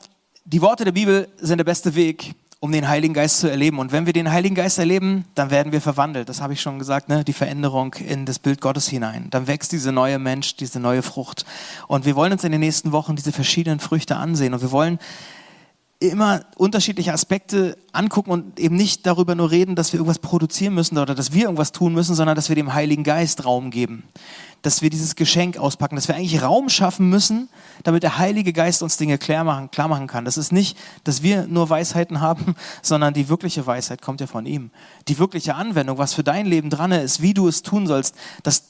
die 0.44 0.62
Worte 0.62 0.84
der 0.84 0.92
Bibel 0.92 1.28
sind 1.38 1.58
der 1.58 1.64
beste 1.64 1.94
Weg, 1.94 2.34
um 2.64 2.72
den 2.72 2.88
Heiligen 2.88 3.12
Geist 3.12 3.40
zu 3.40 3.50
erleben. 3.50 3.78
Und 3.78 3.92
wenn 3.92 4.06
wir 4.06 4.14
den 4.14 4.32
Heiligen 4.32 4.54
Geist 4.54 4.78
erleben, 4.78 5.26
dann 5.34 5.50
werden 5.50 5.70
wir 5.70 5.82
verwandelt. 5.82 6.30
Das 6.30 6.40
habe 6.40 6.54
ich 6.54 6.62
schon 6.62 6.78
gesagt, 6.78 7.10
ne? 7.10 7.22
die 7.22 7.34
Veränderung 7.34 7.92
in 7.92 8.24
das 8.24 8.38
Bild 8.38 8.62
Gottes 8.62 8.88
hinein. 8.88 9.26
Dann 9.28 9.46
wächst 9.46 9.72
diese 9.72 9.92
neue 9.92 10.18
Mensch, 10.18 10.56
diese 10.56 10.80
neue 10.80 11.02
Frucht. 11.02 11.44
Und 11.88 12.06
wir 12.06 12.16
wollen 12.16 12.32
uns 12.32 12.42
in 12.42 12.52
den 12.52 12.62
nächsten 12.62 12.90
Wochen 12.90 13.16
diese 13.16 13.32
verschiedenen 13.32 13.80
Früchte 13.80 14.16
ansehen. 14.16 14.54
Und 14.54 14.62
wir 14.62 14.70
wollen 14.70 14.98
immer 16.08 16.44
unterschiedliche 16.56 17.12
Aspekte 17.12 17.76
angucken 17.92 18.30
und 18.30 18.58
eben 18.60 18.76
nicht 18.76 19.06
darüber 19.06 19.34
nur 19.34 19.50
reden, 19.50 19.76
dass 19.76 19.92
wir 19.92 19.98
irgendwas 19.98 20.18
produzieren 20.18 20.74
müssen 20.74 20.98
oder 20.98 21.14
dass 21.14 21.32
wir 21.32 21.44
irgendwas 21.44 21.72
tun 21.72 21.92
müssen, 21.94 22.14
sondern 22.14 22.36
dass 22.36 22.48
wir 22.48 22.56
dem 22.56 22.74
Heiligen 22.74 23.04
Geist 23.04 23.44
Raum 23.44 23.70
geben. 23.70 24.04
Dass 24.62 24.82
wir 24.82 24.90
dieses 24.90 25.14
Geschenk 25.14 25.58
auspacken, 25.58 25.96
dass 25.96 26.08
wir 26.08 26.14
eigentlich 26.14 26.42
Raum 26.42 26.68
schaffen 26.68 27.08
müssen, 27.10 27.48
damit 27.82 28.02
der 28.02 28.18
Heilige 28.18 28.52
Geist 28.52 28.82
uns 28.82 28.96
Dinge 28.96 29.18
klar 29.18 29.44
machen, 29.44 29.70
klar 29.70 29.88
machen 29.88 30.06
kann. 30.06 30.24
Das 30.24 30.36
ist 30.36 30.52
nicht, 30.52 30.76
dass 31.04 31.22
wir 31.22 31.46
nur 31.46 31.70
Weisheiten 31.70 32.20
haben, 32.20 32.54
sondern 32.82 33.14
die 33.14 33.28
wirkliche 33.28 33.66
Weisheit 33.66 34.02
kommt 34.02 34.20
ja 34.20 34.26
von 34.26 34.46
ihm. 34.46 34.70
Die 35.08 35.18
wirkliche 35.18 35.54
Anwendung, 35.54 35.98
was 35.98 36.14
für 36.14 36.24
dein 36.24 36.46
Leben 36.46 36.70
dran 36.70 36.92
ist, 36.92 37.22
wie 37.22 37.34
du 37.34 37.48
es 37.48 37.62
tun 37.62 37.86
sollst, 37.86 38.14
das 38.42 38.64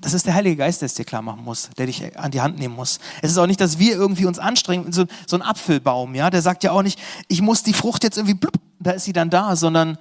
das 0.00 0.14
ist 0.14 0.26
der 0.26 0.34
Heilige 0.34 0.56
Geist, 0.56 0.80
der 0.80 0.86
es 0.86 0.94
dir 0.94 1.04
klar 1.04 1.22
machen 1.22 1.44
muss, 1.44 1.70
der 1.76 1.86
dich 1.86 2.18
an 2.18 2.30
die 2.30 2.40
Hand 2.40 2.58
nehmen 2.58 2.74
muss. 2.74 3.00
Es 3.22 3.30
ist 3.30 3.38
auch 3.38 3.46
nicht, 3.46 3.60
dass 3.60 3.78
wir 3.78 3.94
irgendwie 3.94 4.26
uns 4.26 4.38
anstrengen, 4.38 4.92
so, 4.92 5.04
so 5.26 5.36
ein 5.36 5.42
Apfelbaum, 5.42 6.14
ja, 6.14 6.30
der 6.30 6.42
sagt 6.42 6.64
ja 6.64 6.72
auch 6.72 6.82
nicht, 6.82 6.98
ich 7.28 7.42
muss 7.42 7.62
die 7.62 7.74
Frucht 7.74 8.02
jetzt 8.04 8.16
irgendwie, 8.16 8.34
blub, 8.34 8.54
da 8.78 8.92
ist 8.92 9.04
sie 9.04 9.12
dann 9.12 9.30
da, 9.30 9.56
sondern 9.56 9.98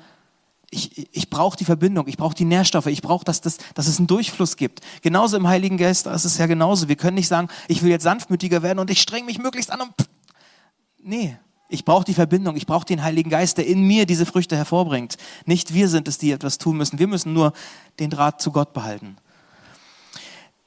ich, 0.71 1.13
ich 1.13 1.29
brauche 1.29 1.57
die 1.57 1.65
Verbindung, 1.65 2.07
ich 2.07 2.17
brauche 2.17 2.35
die 2.35 2.45
Nährstoffe, 2.45 2.85
ich 2.85 3.01
brauche, 3.01 3.25
dass, 3.25 3.41
das, 3.41 3.57
dass 3.73 3.87
es 3.87 3.97
einen 3.97 4.07
Durchfluss 4.07 4.55
gibt. 4.55 4.81
Genauso 5.01 5.35
im 5.35 5.47
Heiligen 5.47 5.77
Geist 5.77 6.05
ist 6.07 6.25
es 6.25 6.37
ja 6.37 6.45
genauso. 6.45 6.87
Wir 6.87 6.95
können 6.95 7.15
nicht 7.15 7.27
sagen, 7.27 7.49
ich 7.67 7.81
will 7.81 7.89
jetzt 7.89 8.03
sanftmütiger 8.03 8.61
werden 8.61 8.79
und 8.79 8.89
ich 8.89 9.01
streng 9.01 9.25
mich 9.25 9.39
möglichst 9.39 9.71
an 9.71 9.81
und 9.81 9.91
nee, 11.03 11.37
ich 11.69 11.85
brauche 11.85 12.05
die 12.05 12.13
Verbindung, 12.13 12.55
ich 12.55 12.65
brauche 12.65 12.85
den 12.85 13.03
Heiligen 13.03 13.29
Geist, 13.29 13.57
der 13.57 13.67
in 13.67 13.83
mir 13.83 14.05
diese 14.05 14.25
Früchte 14.25 14.55
hervorbringt. 14.55 15.17
Nicht 15.45 15.73
wir 15.73 15.87
sind 15.87 16.07
es, 16.07 16.17
die 16.17 16.31
etwas 16.31 16.57
tun 16.57 16.77
müssen. 16.77 16.99
Wir 16.99 17.07
müssen 17.07 17.33
nur 17.33 17.53
den 17.99 18.09
Draht 18.09 18.41
zu 18.41 18.51
Gott 18.51 18.73
behalten. 18.73 19.17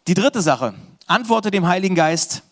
Die 0.09 0.15
dritte 0.15 0.43
Sache, 0.43 0.75
antworte 1.07 1.53
dem 1.53 1.69
Heiligen 1.69 1.95
Geist, 1.95 2.43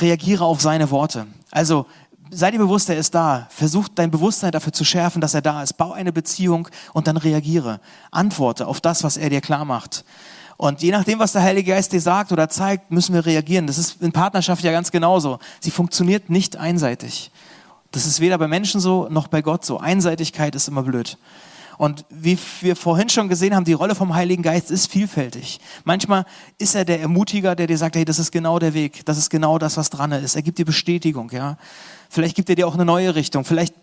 reagiere 0.00 0.44
auf 0.44 0.60
seine 0.60 0.90
Worte. 0.90 1.28
Also 1.52 1.86
sei 2.30 2.50
dir 2.50 2.58
bewusst, 2.58 2.88
er 2.90 2.96
ist 2.96 3.14
da. 3.14 3.46
Versuch 3.50 3.86
dein 3.86 4.10
Bewusstsein 4.10 4.50
dafür 4.50 4.72
zu 4.72 4.84
schärfen, 4.84 5.20
dass 5.20 5.32
er 5.32 5.40
da 5.40 5.62
ist. 5.62 5.74
Bau 5.74 5.92
eine 5.92 6.12
Beziehung 6.12 6.66
und 6.94 7.06
dann 7.06 7.16
reagiere. 7.16 7.78
Antworte 8.10 8.66
auf 8.66 8.80
das, 8.80 9.04
was 9.04 9.16
er 9.16 9.30
dir 9.30 9.40
klar 9.40 9.64
macht. 9.64 10.04
Und 10.56 10.82
je 10.82 10.90
nachdem, 10.90 11.20
was 11.20 11.30
der 11.30 11.42
Heilige 11.42 11.70
Geist 11.70 11.92
dir 11.92 12.00
sagt 12.00 12.32
oder 12.32 12.48
zeigt, 12.48 12.90
müssen 12.90 13.14
wir 13.14 13.24
reagieren. 13.24 13.68
Das 13.68 13.78
ist 13.78 14.02
in 14.02 14.10
Partnerschaft 14.10 14.64
ja 14.64 14.72
ganz 14.72 14.90
genauso. 14.90 15.38
Sie 15.60 15.70
funktioniert 15.70 16.28
nicht 16.28 16.56
einseitig. 16.56 17.30
Das 17.92 18.04
ist 18.04 18.18
weder 18.18 18.36
bei 18.36 18.48
Menschen 18.48 18.80
so 18.80 19.06
noch 19.10 19.28
bei 19.28 19.42
Gott 19.42 19.64
so. 19.64 19.78
Einseitigkeit 19.78 20.56
ist 20.56 20.66
immer 20.66 20.82
blöd. 20.82 21.18
Und 21.78 22.04
wie 22.10 22.38
wir 22.60 22.76
vorhin 22.76 23.08
schon 23.08 23.28
gesehen 23.28 23.54
haben, 23.54 23.64
die 23.64 23.72
Rolle 23.72 23.94
vom 23.94 24.14
Heiligen 24.14 24.42
Geist 24.42 24.70
ist 24.70 24.90
vielfältig. 24.90 25.60
Manchmal 25.84 26.24
ist 26.58 26.74
er 26.74 26.84
der 26.84 27.00
Ermutiger, 27.00 27.54
der 27.54 27.66
dir 27.66 27.78
sagt, 27.78 27.96
hey, 27.96 28.04
das 28.04 28.18
ist 28.18 28.32
genau 28.32 28.58
der 28.58 28.74
Weg, 28.74 29.04
das 29.04 29.18
ist 29.18 29.30
genau 29.30 29.58
das, 29.58 29.76
was 29.76 29.90
dran 29.90 30.12
ist. 30.12 30.36
Er 30.36 30.42
gibt 30.42 30.58
dir 30.58 30.64
Bestätigung, 30.64 31.30
ja. 31.30 31.56
Vielleicht 32.08 32.36
gibt 32.36 32.48
er 32.48 32.56
dir 32.56 32.66
auch 32.66 32.74
eine 32.74 32.84
neue 32.84 33.14
Richtung. 33.14 33.44
Vielleicht 33.44 33.74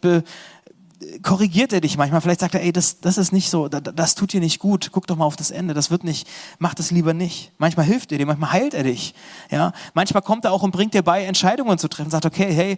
korrigiert 1.22 1.74
er 1.74 1.82
dich 1.82 1.98
manchmal. 1.98 2.22
Vielleicht 2.22 2.40
sagt 2.40 2.56
er, 2.56 2.62
ey, 2.62 2.72
das, 2.72 3.00
das 3.00 3.18
ist 3.18 3.32
nicht 3.32 3.50
so, 3.50 3.68
das, 3.68 3.82
das 3.96 4.16
tut 4.16 4.34
dir 4.34 4.40
nicht 4.40 4.60
gut. 4.60 4.90
Guck 4.92 5.08
doch 5.08 5.16
mal 5.16 5.26
auf 5.26 5.36
das 5.36 5.52
Ende. 5.52 5.74
Das 5.74 5.92
wird 5.92 6.04
nicht, 6.04 6.28
mach 6.60 6.74
das 6.74 6.92
lieber 6.92 7.14
nicht. 7.14 7.52
Manchmal 7.58 7.86
hilft 7.86 8.12
er 8.12 8.18
dir, 8.18 8.26
manchmal 8.26 8.52
heilt 8.52 8.74
er 8.74 8.84
dich. 8.84 9.14
Ja, 9.50 9.74
manchmal 9.94 10.24
kommt 10.24 10.46
er 10.46 10.52
auch 10.52 10.64
und 10.64 10.72
bringt 10.72 10.94
dir 10.94 11.04
bei, 11.04 11.26
Entscheidungen 11.26 11.78
zu 11.78 11.88
treffen. 11.88 12.10
Sagt, 12.10 12.26
okay, 12.26 12.52
hey, 12.54 12.78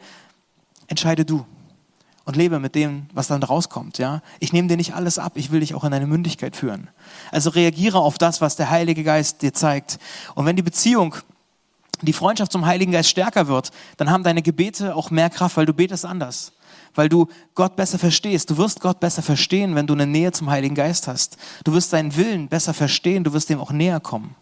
entscheide 0.87 1.25
du. 1.25 1.45
Und 2.25 2.35
lebe 2.35 2.59
mit 2.59 2.75
dem, 2.75 3.05
was 3.13 3.27
dann 3.27 3.41
rauskommt. 3.43 3.99
Ja? 3.99 4.21
Ich 4.39 4.51
nehme 4.51 4.67
dir 4.67 4.77
nicht 4.77 4.95
alles 4.95 5.19
ab, 5.19 5.33
ich 5.35 5.51
will 5.51 5.59
dich 5.59 5.75
auch 5.75 5.83
in 5.83 5.91
deine 5.91 6.07
Mündigkeit 6.07 6.55
führen. 6.55 6.89
Also 7.31 7.51
reagiere 7.51 7.99
auf 7.99 8.17
das, 8.17 8.41
was 8.41 8.55
der 8.55 8.69
Heilige 8.69 9.03
Geist 9.03 9.43
dir 9.43 9.53
zeigt. 9.53 9.99
Und 10.33 10.45
wenn 10.45 10.55
die 10.55 10.63
Beziehung, 10.63 11.15
die 12.01 12.13
Freundschaft 12.13 12.51
zum 12.51 12.65
Heiligen 12.65 12.91
Geist 12.91 13.09
stärker 13.09 13.47
wird, 13.47 13.71
dann 13.97 14.09
haben 14.09 14.23
deine 14.23 14.41
Gebete 14.41 14.95
auch 14.95 15.11
mehr 15.11 15.29
Kraft, 15.29 15.55
weil 15.55 15.67
du 15.67 15.73
betest 15.73 16.03
anders. 16.03 16.51
Weil 16.95 17.09
du 17.09 17.27
Gott 17.53 17.75
besser 17.75 17.99
verstehst. 17.99 18.49
Du 18.49 18.57
wirst 18.57 18.81
Gott 18.81 18.99
besser 18.99 19.21
verstehen, 19.21 19.75
wenn 19.75 19.85
du 19.85 19.93
eine 19.93 20.07
Nähe 20.07 20.31
zum 20.31 20.49
Heiligen 20.49 20.75
Geist 20.75 21.07
hast. 21.07 21.37
Du 21.63 21.73
wirst 21.73 21.91
seinen 21.91 22.15
Willen 22.15 22.47
besser 22.47 22.73
verstehen, 22.73 23.23
du 23.23 23.33
wirst 23.33 23.49
dem 23.49 23.59
auch 23.59 23.71
näher 23.71 23.99
kommen. 23.99 24.35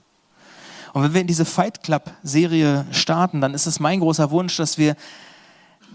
Und 0.94 1.04
wenn 1.04 1.14
wir 1.16 1.22
in 1.22 1.28
diese 1.28 1.46
Fight 1.46 1.84
Club 1.84 2.12
Serie 2.22 2.86
starten, 2.92 3.42
dann 3.42 3.56
ist 3.56 3.66
es 3.66 3.80
mein 3.80 4.00
großer 4.00 4.30
Wunsch, 4.30 4.56
dass 4.58 4.78
wir 4.78 4.96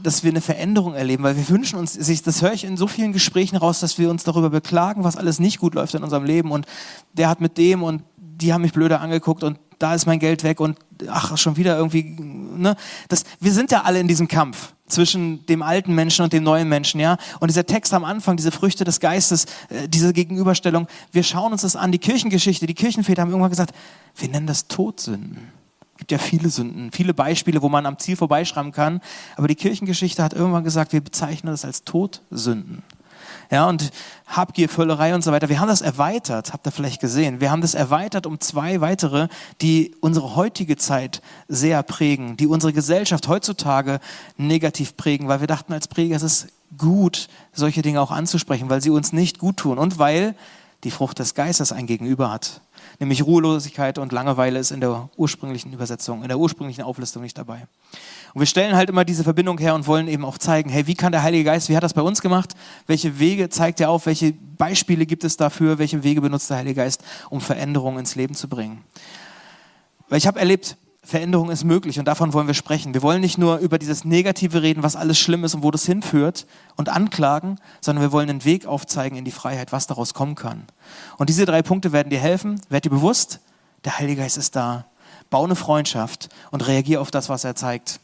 dass 0.02 0.24
wir 0.24 0.30
eine 0.30 0.40
Veränderung 0.40 0.94
erleben, 0.94 1.24
weil 1.24 1.36
wir 1.36 1.48
wünschen 1.48 1.78
uns, 1.78 1.94
das 1.94 2.42
höre 2.42 2.52
ich 2.52 2.64
in 2.64 2.76
so 2.76 2.86
vielen 2.86 3.12
Gesprächen 3.12 3.56
raus, 3.56 3.80
dass 3.80 3.98
wir 3.98 4.10
uns 4.10 4.24
darüber 4.24 4.50
beklagen, 4.50 5.04
was 5.04 5.16
alles 5.16 5.38
nicht 5.38 5.58
gut 5.58 5.74
läuft 5.74 5.94
in 5.94 6.02
unserem 6.02 6.24
Leben 6.24 6.50
und 6.50 6.66
der 7.12 7.28
hat 7.28 7.40
mit 7.40 7.58
dem 7.58 7.82
und 7.82 8.02
die 8.16 8.52
haben 8.52 8.62
mich 8.62 8.72
blöder 8.72 9.00
angeguckt 9.00 9.42
und 9.42 9.58
da 9.78 9.94
ist 9.94 10.06
mein 10.06 10.18
Geld 10.18 10.42
weg 10.42 10.60
und 10.60 10.76
ach, 11.08 11.36
schon 11.36 11.56
wieder 11.56 11.76
irgendwie, 11.76 12.02
ne? 12.02 12.76
Das, 13.08 13.24
wir 13.40 13.52
sind 13.52 13.70
ja 13.70 13.82
alle 13.82 14.00
in 14.00 14.08
diesem 14.08 14.26
Kampf 14.26 14.72
zwischen 14.88 15.46
dem 15.46 15.62
alten 15.62 15.94
Menschen 15.94 16.24
und 16.24 16.32
dem 16.32 16.42
neuen 16.42 16.68
Menschen, 16.68 17.00
ja? 17.00 17.16
Und 17.40 17.48
dieser 17.48 17.64
Text 17.66 17.94
am 17.94 18.04
Anfang, 18.04 18.36
diese 18.36 18.50
Früchte 18.50 18.84
des 18.84 18.98
Geistes, 19.00 19.46
äh, 19.68 19.88
diese 19.88 20.12
Gegenüberstellung, 20.12 20.88
wir 21.12 21.22
schauen 21.22 21.52
uns 21.52 21.62
das 21.62 21.76
an, 21.76 21.92
die 21.92 21.98
Kirchengeschichte, 21.98 22.66
die 22.66 22.74
Kirchenväter 22.74 23.22
haben 23.22 23.30
irgendwann 23.30 23.50
gesagt, 23.50 23.72
wir 24.16 24.28
nennen 24.28 24.46
das 24.46 24.66
Todsünden. 24.66 25.57
Es 25.98 26.06
gibt 26.06 26.12
ja 26.12 26.18
viele 26.18 26.48
Sünden, 26.48 26.92
viele 26.92 27.12
Beispiele, 27.12 27.60
wo 27.60 27.68
man 27.68 27.84
am 27.84 27.98
Ziel 27.98 28.14
vorbeischrammen 28.14 28.70
kann, 28.70 29.00
aber 29.36 29.48
die 29.48 29.56
Kirchengeschichte 29.56 30.22
hat 30.22 30.32
irgendwann 30.32 30.62
gesagt, 30.62 30.92
wir 30.92 31.00
bezeichnen 31.00 31.50
das 31.52 31.64
als 31.64 31.82
Todsünden 31.82 32.84
ja, 33.50 33.68
und 33.68 33.90
Habgier, 34.26 34.68
Völlerei 34.68 35.14
und 35.14 35.24
so 35.24 35.32
weiter. 35.32 35.48
Wir 35.48 35.60
haben 35.60 35.68
das 35.68 35.80
erweitert, 35.80 36.52
habt 36.52 36.66
ihr 36.66 36.70
vielleicht 36.70 37.00
gesehen. 37.00 37.40
Wir 37.40 37.50
haben 37.50 37.62
das 37.62 37.74
erweitert 37.74 38.26
um 38.26 38.40
zwei 38.40 38.80
weitere, 38.80 39.28
die 39.62 39.94
unsere 40.00 40.36
heutige 40.36 40.76
Zeit 40.76 41.22
sehr 41.48 41.82
prägen, 41.82 42.36
die 42.36 42.46
unsere 42.46 42.72
Gesellschaft 42.72 43.26
heutzutage 43.28 44.00
negativ 44.36 44.96
prägen, 44.96 45.28
weil 45.28 45.40
wir 45.40 45.46
dachten 45.46 45.72
als 45.72 45.88
Prediger, 45.88 46.16
es 46.16 46.22
ist 46.22 46.48
gut, 46.76 47.28
solche 47.52 47.82
Dinge 47.82 48.00
auch 48.00 48.10
anzusprechen, 48.10 48.68
weil 48.68 48.82
sie 48.82 48.90
uns 48.90 49.12
nicht 49.12 49.38
gut 49.38 49.56
tun 49.56 49.78
und 49.78 49.98
weil 49.98 50.34
die 50.84 50.90
Frucht 50.90 51.18
des 51.18 51.34
Geistes 51.34 51.72
ein 51.72 51.86
Gegenüber 51.86 52.30
hat. 52.30 52.60
Nämlich 53.00 53.24
Ruhelosigkeit 53.24 53.96
und 53.98 54.10
Langeweile 54.10 54.58
ist 54.58 54.72
in 54.72 54.80
der 54.80 55.08
ursprünglichen 55.16 55.72
Übersetzung, 55.72 56.22
in 56.22 56.28
der 56.28 56.38
ursprünglichen 56.38 56.82
Auflistung 56.82 57.22
nicht 57.22 57.38
dabei. 57.38 57.68
Und 58.34 58.40
wir 58.40 58.46
stellen 58.46 58.74
halt 58.74 58.90
immer 58.90 59.04
diese 59.04 59.22
Verbindung 59.22 59.58
her 59.58 59.76
und 59.76 59.86
wollen 59.86 60.08
eben 60.08 60.24
auch 60.24 60.36
zeigen, 60.36 60.68
hey, 60.68 60.86
wie 60.88 60.94
kann 60.94 61.12
der 61.12 61.22
Heilige 61.22 61.44
Geist, 61.44 61.68
wie 61.68 61.76
hat 61.76 61.84
das 61.84 61.94
bei 61.94 62.02
uns 62.02 62.20
gemacht? 62.20 62.54
Welche 62.88 63.20
Wege 63.20 63.50
zeigt 63.50 63.80
er 63.80 63.90
auf? 63.90 64.06
Welche 64.06 64.32
Beispiele 64.32 65.06
gibt 65.06 65.22
es 65.22 65.36
dafür? 65.36 65.78
Welche 65.78 66.02
Wege 66.02 66.20
benutzt 66.20 66.50
der 66.50 66.56
Heilige 66.56 66.76
Geist, 66.76 67.04
um 67.30 67.40
Veränderungen 67.40 68.00
ins 68.00 68.16
Leben 68.16 68.34
zu 68.34 68.48
bringen? 68.48 68.82
Weil 70.08 70.18
ich 70.18 70.26
habe 70.26 70.40
erlebt, 70.40 70.76
Veränderung 71.08 71.48
ist 71.48 71.64
möglich 71.64 71.98
und 71.98 72.04
davon 72.04 72.34
wollen 72.34 72.48
wir 72.48 72.54
sprechen. 72.54 72.92
Wir 72.92 73.00
wollen 73.00 73.22
nicht 73.22 73.38
nur 73.38 73.56
über 73.60 73.78
dieses 73.78 74.04
Negative 74.04 74.60
reden, 74.60 74.82
was 74.82 74.94
alles 74.94 75.18
schlimm 75.18 75.42
ist 75.42 75.54
und 75.54 75.62
wo 75.62 75.70
das 75.70 75.86
hinführt 75.86 76.46
und 76.76 76.90
anklagen, 76.90 77.58
sondern 77.80 78.02
wir 78.02 78.12
wollen 78.12 78.28
einen 78.28 78.44
Weg 78.44 78.66
aufzeigen 78.66 79.16
in 79.16 79.24
die 79.24 79.30
Freiheit, 79.30 79.72
was 79.72 79.86
daraus 79.86 80.12
kommen 80.12 80.34
kann. 80.34 80.64
Und 81.16 81.30
diese 81.30 81.46
drei 81.46 81.62
Punkte 81.62 81.92
werden 81.92 82.10
dir 82.10 82.18
helfen. 82.18 82.60
Werd 82.68 82.84
dir 82.84 82.90
bewusst, 82.90 83.40
der 83.86 83.98
Heilige 83.98 84.20
Geist 84.20 84.36
ist 84.36 84.54
da. 84.54 84.84
Bau 85.30 85.44
eine 85.44 85.56
Freundschaft 85.56 86.28
und 86.50 86.66
reagier 86.68 87.00
auf 87.00 87.10
das, 87.10 87.30
was 87.30 87.42
er 87.42 87.54
zeigt. 87.54 88.00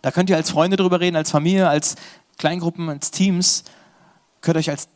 Da 0.00 0.10
könnt 0.10 0.30
ihr 0.30 0.36
als 0.36 0.50
Freunde 0.50 0.78
drüber 0.78 1.00
reden, 1.00 1.16
als 1.16 1.30
Familie, 1.30 1.68
als 1.68 1.96
Kleingruppen, 2.38 2.88
als 2.88 3.10
Teams. 3.10 3.64
Könnt 4.40 4.56
euch 4.56 4.70
als 4.70 4.88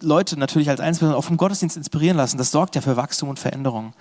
Leute 0.00 0.38
natürlich 0.38 0.70
als 0.70 0.78
Einzelpersonen 0.78 1.18
auch 1.18 1.24
vom 1.24 1.38
Gottesdienst 1.38 1.76
inspirieren 1.76 2.16
lassen. 2.16 2.38
Das 2.38 2.52
sorgt 2.52 2.76
ja 2.76 2.82
für 2.82 2.96
Wachstum 2.96 3.30
und 3.30 3.40
Veränderung. 3.40 3.94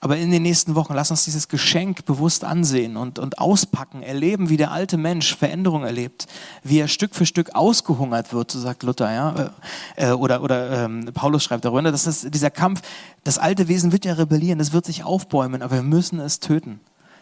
Aber 0.00 0.18
in 0.18 0.30
den 0.30 0.42
nächsten 0.42 0.74
Wochen 0.74 0.92
lass 0.92 1.10
uns 1.10 1.24
dieses 1.24 1.48
Geschenk 1.48 2.04
bewusst 2.04 2.44
ansehen 2.44 2.96
und, 2.96 3.18
und 3.18 3.38
auspacken, 3.38 4.02
erleben, 4.02 4.50
wie 4.50 4.58
der 4.58 4.70
alte 4.70 4.98
Mensch 4.98 5.34
Veränderung 5.34 5.84
erlebt, 5.84 6.26
wie 6.62 6.78
er 6.78 6.88
Stück 6.88 7.14
für 7.14 7.24
Stück 7.24 7.54
ausgehungert 7.54 8.32
wird, 8.32 8.50
so 8.50 8.60
sagt 8.60 8.82
Luther, 8.82 9.10
ja, 9.10 9.52
äh, 9.96 10.10
oder, 10.12 10.42
oder 10.42 10.84
ähm, 10.84 11.10
Paulus 11.14 11.44
schreibt 11.44 11.64
darüber, 11.64 11.90
dass 11.90 12.04
das, 12.04 12.22
dieser 12.22 12.50
Kampf, 12.50 12.82
das 13.24 13.38
alte 13.38 13.68
Wesen 13.68 13.90
wird 13.90 14.04
ja 14.04 14.12
rebellieren, 14.12 14.60
es 14.60 14.72
wird 14.72 14.84
sich 14.84 15.02
aufbäumen, 15.02 15.62
aber 15.62 15.76
wir 15.76 15.82
müssen 15.82 16.20
es 16.20 16.40
töten. 16.40 16.80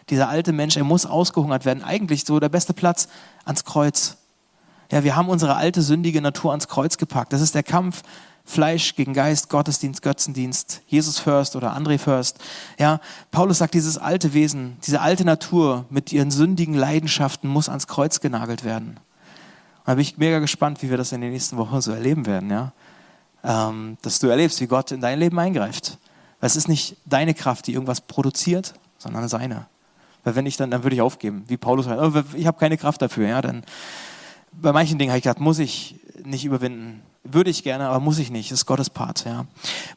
Dieser 0.09 0.29
alte 0.29 0.51
Mensch, 0.51 0.77
er 0.77 0.83
muss 0.83 1.05
ausgehungert 1.05 1.65
werden. 1.65 1.83
Eigentlich 1.83 2.25
so 2.25 2.39
der 2.39 2.49
beste 2.49 2.73
Platz 2.73 3.07
ans 3.43 3.63
Kreuz. 3.63 4.17
Ja, 4.91 5.03
wir 5.03 5.15
haben 5.15 5.29
unsere 5.29 5.55
alte 5.55 5.81
sündige 5.81 6.21
Natur 6.21 6.51
ans 6.51 6.67
Kreuz 6.67 6.97
gepackt. 6.97 7.33
Das 7.33 7.41
ist 7.41 7.55
der 7.55 7.63
Kampf 7.63 8.03
Fleisch 8.45 8.95
gegen 8.95 9.13
Geist, 9.13 9.49
Gottesdienst, 9.49 10.03
Götzendienst, 10.03 10.81
Jesus 10.87 11.17
first 11.17 11.55
oder 11.55 11.75
André 11.75 11.97
first. 11.97 12.37
Ja, 12.77 13.01
Paulus 13.31 13.57
sagt, 13.57 13.73
dieses 13.73 13.97
alte 13.97 14.33
Wesen, 14.33 14.77
diese 14.85 15.01
alte 15.01 15.25
Natur 15.25 15.85
mit 15.89 16.13
ihren 16.13 16.29
sündigen 16.29 16.75
Leidenschaften 16.75 17.49
muss 17.49 17.69
ans 17.69 17.87
Kreuz 17.87 18.21
genagelt 18.21 18.63
werden. 18.63 18.89
Und 18.89 19.87
da 19.87 19.95
bin 19.95 20.01
ich 20.01 20.17
mega 20.17 20.39
gespannt, 20.39 20.83
wie 20.83 20.91
wir 20.91 20.97
das 20.97 21.11
in 21.11 21.21
den 21.21 21.31
nächsten 21.31 21.57
Wochen 21.57 21.81
so 21.81 21.91
erleben 21.91 22.27
werden, 22.27 22.51
ja. 22.51 22.71
Ähm, 23.43 23.97
dass 24.01 24.19
du 24.19 24.27
erlebst, 24.27 24.61
wie 24.61 24.67
Gott 24.67 24.91
in 24.91 25.01
dein 25.01 25.19
Leben 25.19 25.37
eingreift. 25.37 25.97
Weil 26.39 26.47
es 26.47 26.55
ist 26.55 26.67
nicht 26.67 26.97
deine 27.05 27.33
Kraft, 27.33 27.67
die 27.67 27.73
irgendwas 27.73 28.01
produziert, 28.01 28.73
sondern 28.97 29.27
seine. 29.27 29.67
Weil 30.23 30.35
wenn 30.35 30.45
ich 30.45 30.57
dann, 30.57 30.71
dann 30.71 30.83
würde 30.83 30.95
ich 30.95 31.01
aufgeben. 31.01 31.43
Wie 31.47 31.57
Paulus 31.57 31.85
sagt, 31.85 32.01
oh, 32.01 32.35
ich 32.35 32.47
habe 32.47 32.59
keine 32.59 32.77
Kraft 32.77 33.01
dafür. 33.01 33.27
Ja, 33.27 33.41
dann, 33.41 33.63
bei 34.51 34.71
manchen 34.71 34.97
Dingen 34.97 35.11
habe 35.11 35.17
ich 35.17 35.23
gedacht, 35.23 35.39
muss 35.39 35.59
ich 35.59 35.99
nicht 36.23 36.45
überwinden. 36.45 37.01
Würde 37.25 37.49
ich 37.49 37.63
gerne, 37.63 37.87
aber 37.87 37.99
muss 37.99 38.19
ich 38.19 38.29
nicht. 38.29 38.51
Das 38.51 38.59
ist 38.59 38.65
Gottes 38.65 38.89
Part. 38.89 39.25
Ja. 39.25 39.45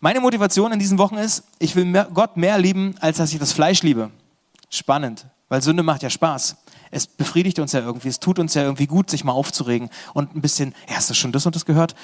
Meine 0.01 0.21
Motivation 0.21 0.73
in 0.73 0.79
diesen 0.79 0.99
Wochen 0.99 1.17
ist, 1.17 1.45
ich 1.59 1.77
will 1.77 1.85
mehr, 1.85 2.09
Gott 2.13 2.37
mehr 2.37 2.59
lieben, 2.59 2.95
als 3.01 3.19
dass 3.19 3.33
ich 3.33 3.39
das 3.39 3.53
Fleisch 3.53 3.83
liebe. 3.83 4.11
Spannend, 4.71 5.27
weil 5.49 5.63
Sünde 5.63 5.83
macht 5.83 6.03
ja 6.03 6.11
Spaß. 6.11 6.57
Es 6.91 7.07
befriedigt 7.07 7.59
uns 7.59 7.73
ja 7.73 7.81
irgendwie, 7.81 8.09
es 8.09 8.19
tut 8.19 8.39
uns 8.39 8.55
ja 8.55 8.63
irgendwie 8.63 8.87
gut, 8.87 9.11
sich 9.11 9.25
mal 9.25 9.33
aufzuregen 9.33 9.91
und 10.15 10.35
ein 10.35 10.41
bisschen, 10.41 10.75
ja, 10.89 10.97
hast 10.97 11.11
du 11.11 11.15
schon 11.15 11.33
das 11.33 11.45
und 11.45 11.55
das 11.55 11.67
gehört? 11.67 11.95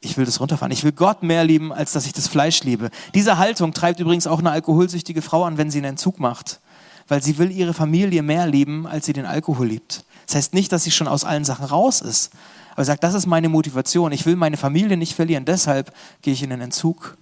Ich 0.00 0.18
will 0.18 0.26
das 0.26 0.38
runterfahren. 0.38 0.70
Ich 0.70 0.84
will 0.84 0.92
Gott 0.92 1.22
mehr 1.22 1.44
lieben, 1.44 1.72
als 1.72 1.92
dass 1.92 2.06
ich 2.06 2.12
das 2.12 2.28
Fleisch 2.28 2.62
liebe. 2.62 2.90
Diese 3.14 3.38
Haltung 3.38 3.72
treibt 3.72 3.98
übrigens 3.98 4.26
auch 4.26 4.38
eine 4.38 4.50
alkoholsüchtige 4.50 5.22
Frau 5.22 5.44
an, 5.44 5.56
wenn 5.56 5.70
sie 5.70 5.78
einen 5.78 5.92
Entzug 5.92 6.20
macht 6.20 6.60
weil 7.08 7.22
sie 7.22 7.38
will 7.38 7.50
ihre 7.50 7.74
Familie 7.74 8.22
mehr 8.22 8.46
lieben, 8.46 8.86
als 8.86 9.06
sie 9.06 9.12
den 9.12 9.26
Alkohol 9.26 9.68
liebt. 9.68 10.04
Das 10.26 10.36
heißt 10.36 10.54
nicht, 10.54 10.72
dass 10.72 10.84
sie 10.84 10.90
schon 10.90 11.08
aus 11.08 11.24
allen 11.24 11.44
Sachen 11.44 11.64
raus 11.64 12.00
ist, 12.00 12.30
aber 12.76 12.84
sagt, 12.84 13.02
das 13.02 13.14
ist 13.14 13.26
meine 13.26 13.48
Motivation. 13.48 14.12
Ich 14.12 14.26
will 14.26 14.36
meine 14.36 14.58
Familie 14.58 14.98
nicht 14.98 15.14
verlieren, 15.14 15.46
deshalb 15.46 15.92
gehe 16.20 16.34
ich 16.34 16.42
in 16.42 16.50
den 16.50 16.60
Entzug. 16.60 17.16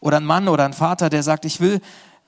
Oder 0.00 0.16
ein 0.16 0.24
Mann 0.24 0.48
oder 0.48 0.64
ein 0.64 0.72
Vater, 0.72 1.10
der 1.10 1.22
sagt, 1.22 1.44
ich 1.44 1.60
will 1.60 1.80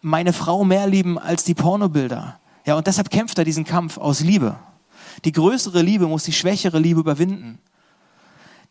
meine 0.02 0.34
Frau 0.34 0.62
mehr 0.62 0.86
lieben 0.86 1.18
als 1.18 1.44
die 1.44 1.54
Pornobilder. 1.54 2.38
Ja, 2.66 2.76
und 2.76 2.86
deshalb 2.86 3.08
kämpft 3.08 3.38
er 3.38 3.44
diesen 3.44 3.64
Kampf 3.64 3.96
aus 3.96 4.20
Liebe. 4.20 4.56
Die 5.24 5.32
größere 5.32 5.80
Liebe 5.80 6.06
muss 6.06 6.24
die 6.24 6.32
schwächere 6.32 6.78
Liebe 6.78 7.00
überwinden. 7.00 7.58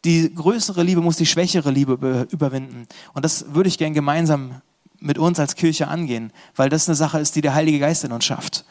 Die 0.05 0.31
größere 0.33 0.83
Liebe 0.83 1.01
muss 1.01 1.17
die 1.17 1.25
schwächere 1.25 1.71
Liebe 1.71 2.27
überwinden. 2.29 2.87
Und 3.13 3.25
das 3.25 3.55
würde 3.55 3.69
ich 3.69 3.79
gern 3.79 3.93
gemeinsam 3.93 4.61
mit 4.99 5.17
uns 5.17 5.39
als 5.39 5.55
Kirche 5.55 5.87
angehen, 5.87 6.31
weil 6.55 6.69
das 6.69 6.87
eine 6.87 6.95
Sache 6.95 7.19
ist, 7.19 7.35
die 7.35 7.41
der 7.41 7.55
Heilige 7.55 7.79
Geist 7.79 8.03
in 8.03 8.11
uns 8.11 8.23
schafft. 8.23 8.65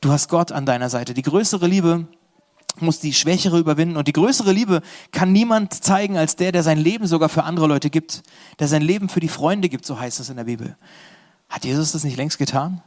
Du 0.00 0.10
hast 0.10 0.28
Gott 0.28 0.52
an 0.52 0.64
deiner 0.64 0.88
Seite. 0.88 1.12
Die 1.12 1.22
größere 1.22 1.66
Liebe 1.66 2.06
muss 2.82 3.00
die 3.00 3.12
Schwächere 3.12 3.58
überwinden. 3.58 3.96
Und 3.96 4.08
die 4.08 4.12
größere 4.12 4.52
Liebe 4.52 4.82
kann 5.12 5.32
niemand 5.32 5.72
zeigen 5.72 6.16
als 6.16 6.36
der, 6.36 6.52
der 6.52 6.62
sein 6.62 6.78
Leben 6.78 7.06
sogar 7.06 7.28
für 7.28 7.44
andere 7.44 7.66
Leute 7.66 7.90
gibt, 7.90 8.22
der 8.58 8.68
sein 8.68 8.82
Leben 8.82 9.08
für 9.08 9.20
die 9.20 9.28
Freunde 9.28 9.68
gibt, 9.68 9.86
so 9.86 9.98
heißt 9.98 10.20
es 10.20 10.30
in 10.30 10.36
der 10.36 10.44
Bibel. 10.44 10.76
Hat 11.48 11.64
Jesus 11.64 11.92
das 11.92 12.04
nicht 12.04 12.16
längst 12.16 12.38
getan? 12.38 12.82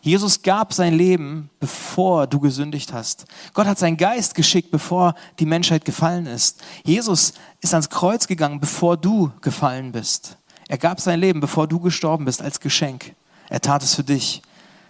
Jesus 0.00 0.42
gab 0.42 0.72
sein 0.72 0.94
Leben, 0.94 1.50
bevor 1.60 2.26
du 2.26 2.40
gesündigt 2.40 2.92
hast. 2.92 3.26
Gott 3.52 3.66
hat 3.66 3.78
seinen 3.78 3.96
Geist 3.96 4.34
geschickt, 4.34 4.70
bevor 4.70 5.14
die 5.38 5.46
Menschheit 5.46 5.84
gefallen 5.84 6.26
ist. 6.26 6.62
Jesus 6.84 7.34
ist 7.60 7.74
ans 7.74 7.90
Kreuz 7.90 8.26
gegangen, 8.26 8.60
bevor 8.60 8.96
du 8.96 9.32
gefallen 9.40 9.92
bist. 9.92 10.36
Er 10.68 10.78
gab 10.78 11.00
sein 11.00 11.20
Leben, 11.20 11.40
bevor 11.40 11.66
du 11.68 11.78
gestorben 11.78 12.24
bist, 12.24 12.42
als 12.42 12.60
Geschenk. 12.60 13.14
Er 13.48 13.60
tat 13.60 13.82
es 13.82 13.94
für 13.94 14.02
dich, 14.02 14.42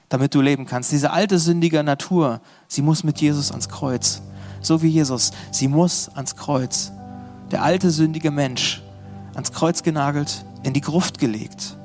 damit 0.08 0.34
du 0.34 0.40
leben 0.40 0.66
kannst. 0.66 0.92
Diese 0.92 1.10
alte 1.10 1.38
sündige 1.38 1.82
Natur, 1.82 2.40
sie 2.68 2.82
muss 2.82 3.04
mit 3.04 3.20
Jesus 3.20 3.50
ans 3.50 3.68
Kreuz. 3.68 4.22
So 4.60 4.82
wie 4.82 4.88
Jesus, 4.88 5.32
sie 5.50 5.68
muss 5.68 6.10
ans 6.14 6.36
Kreuz. 6.36 6.92
Der 7.50 7.62
alte 7.62 7.90
sündige 7.90 8.30
Mensch, 8.30 8.82
ans 9.34 9.52
Kreuz 9.52 9.82
genagelt, 9.82 10.44
in 10.62 10.72
die 10.72 10.80
Gruft 10.80 11.18
gelegt, 11.18 11.76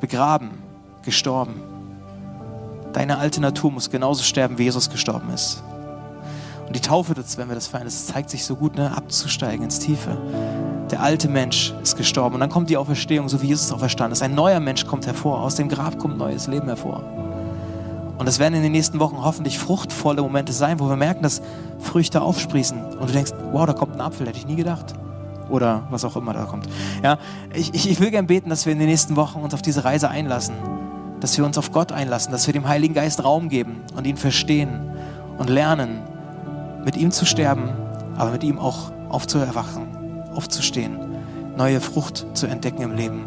begraben, 0.00 0.50
gestorben. 1.02 1.62
Deine 2.92 3.18
alte 3.18 3.40
Natur 3.40 3.70
muss 3.70 3.90
genauso 3.90 4.22
sterben, 4.22 4.58
wie 4.58 4.64
Jesus 4.64 4.90
gestorben 4.90 5.30
ist. 5.30 5.62
Und 6.66 6.74
die 6.74 6.80
Taufe, 6.80 7.14
das, 7.14 7.38
wenn 7.38 7.48
wir 7.48 7.54
das 7.54 7.68
feiern, 7.68 7.84
das 7.84 8.06
zeigt 8.06 8.30
sich 8.30 8.44
so 8.44 8.56
gut, 8.56 8.76
ne, 8.76 8.96
abzusteigen 8.96 9.62
ins 9.62 9.78
Tiefe. 9.78 10.16
Der 10.90 11.00
alte 11.02 11.28
Mensch 11.28 11.72
ist 11.82 11.96
gestorben 11.96 12.34
und 12.34 12.40
dann 12.40 12.50
kommt 12.50 12.70
die 12.70 12.76
Auferstehung, 12.76 13.28
so 13.28 13.40
wie 13.42 13.48
Jesus 13.48 13.70
auferstanden 13.70 14.12
ist. 14.12 14.22
Ein 14.22 14.34
neuer 14.34 14.58
Mensch 14.58 14.86
kommt 14.86 15.06
hervor, 15.06 15.42
aus 15.42 15.54
dem 15.54 15.68
Grab 15.68 15.98
kommt 15.98 16.18
neues 16.18 16.48
Leben 16.48 16.66
hervor. 16.66 17.25
Und 18.18 18.26
es 18.26 18.38
werden 18.38 18.54
in 18.54 18.62
den 18.62 18.72
nächsten 18.72 18.98
Wochen 18.98 19.18
hoffentlich 19.22 19.58
fruchtvolle 19.58 20.22
Momente 20.22 20.52
sein, 20.52 20.80
wo 20.80 20.88
wir 20.88 20.96
merken, 20.96 21.22
dass 21.22 21.42
Früchte 21.78 22.22
aufsprießen 22.22 22.96
und 22.98 23.08
du 23.08 23.12
denkst, 23.12 23.32
wow, 23.52 23.66
da 23.66 23.72
kommt 23.72 23.94
ein 23.94 24.00
Apfel, 24.00 24.26
hätte 24.26 24.38
ich 24.38 24.46
nie 24.46 24.56
gedacht. 24.56 24.94
Oder 25.48 25.84
was 25.90 26.04
auch 26.04 26.16
immer 26.16 26.32
da 26.32 26.44
kommt. 26.44 26.68
Ja, 27.04 27.18
ich, 27.54 27.72
ich, 27.74 28.00
will 28.00 28.10
gern 28.10 28.26
beten, 28.26 28.50
dass 28.50 28.66
wir 28.66 28.72
in 28.72 28.78
den 28.78 28.88
nächsten 28.88 29.14
Wochen 29.14 29.40
uns 29.40 29.54
auf 29.54 29.62
diese 29.62 29.84
Reise 29.84 30.08
einlassen. 30.08 30.56
Dass 31.20 31.38
wir 31.38 31.44
uns 31.44 31.56
auf 31.56 31.72
Gott 31.72 31.92
einlassen, 31.92 32.32
dass 32.32 32.46
wir 32.46 32.52
dem 32.52 32.66
Heiligen 32.66 32.94
Geist 32.94 33.22
Raum 33.22 33.48
geben 33.48 33.82
und 33.96 34.06
ihn 34.06 34.16
verstehen 34.16 34.90
und 35.38 35.48
lernen, 35.48 36.02
mit 36.84 36.96
ihm 36.96 37.10
zu 37.10 37.26
sterben, 37.26 37.70
aber 38.16 38.30
mit 38.32 38.44
ihm 38.44 38.58
auch 38.58 38.90
aufzuerwachen, 39.08 39.86
aufzustehen, 40.34 40.98
neue 41.56 41.80
Frucht 41.80 42.26
zu 42.34 42.46
entdecken 42.46 42.82
im 42.82 42.96
Leben. 42.96 43.24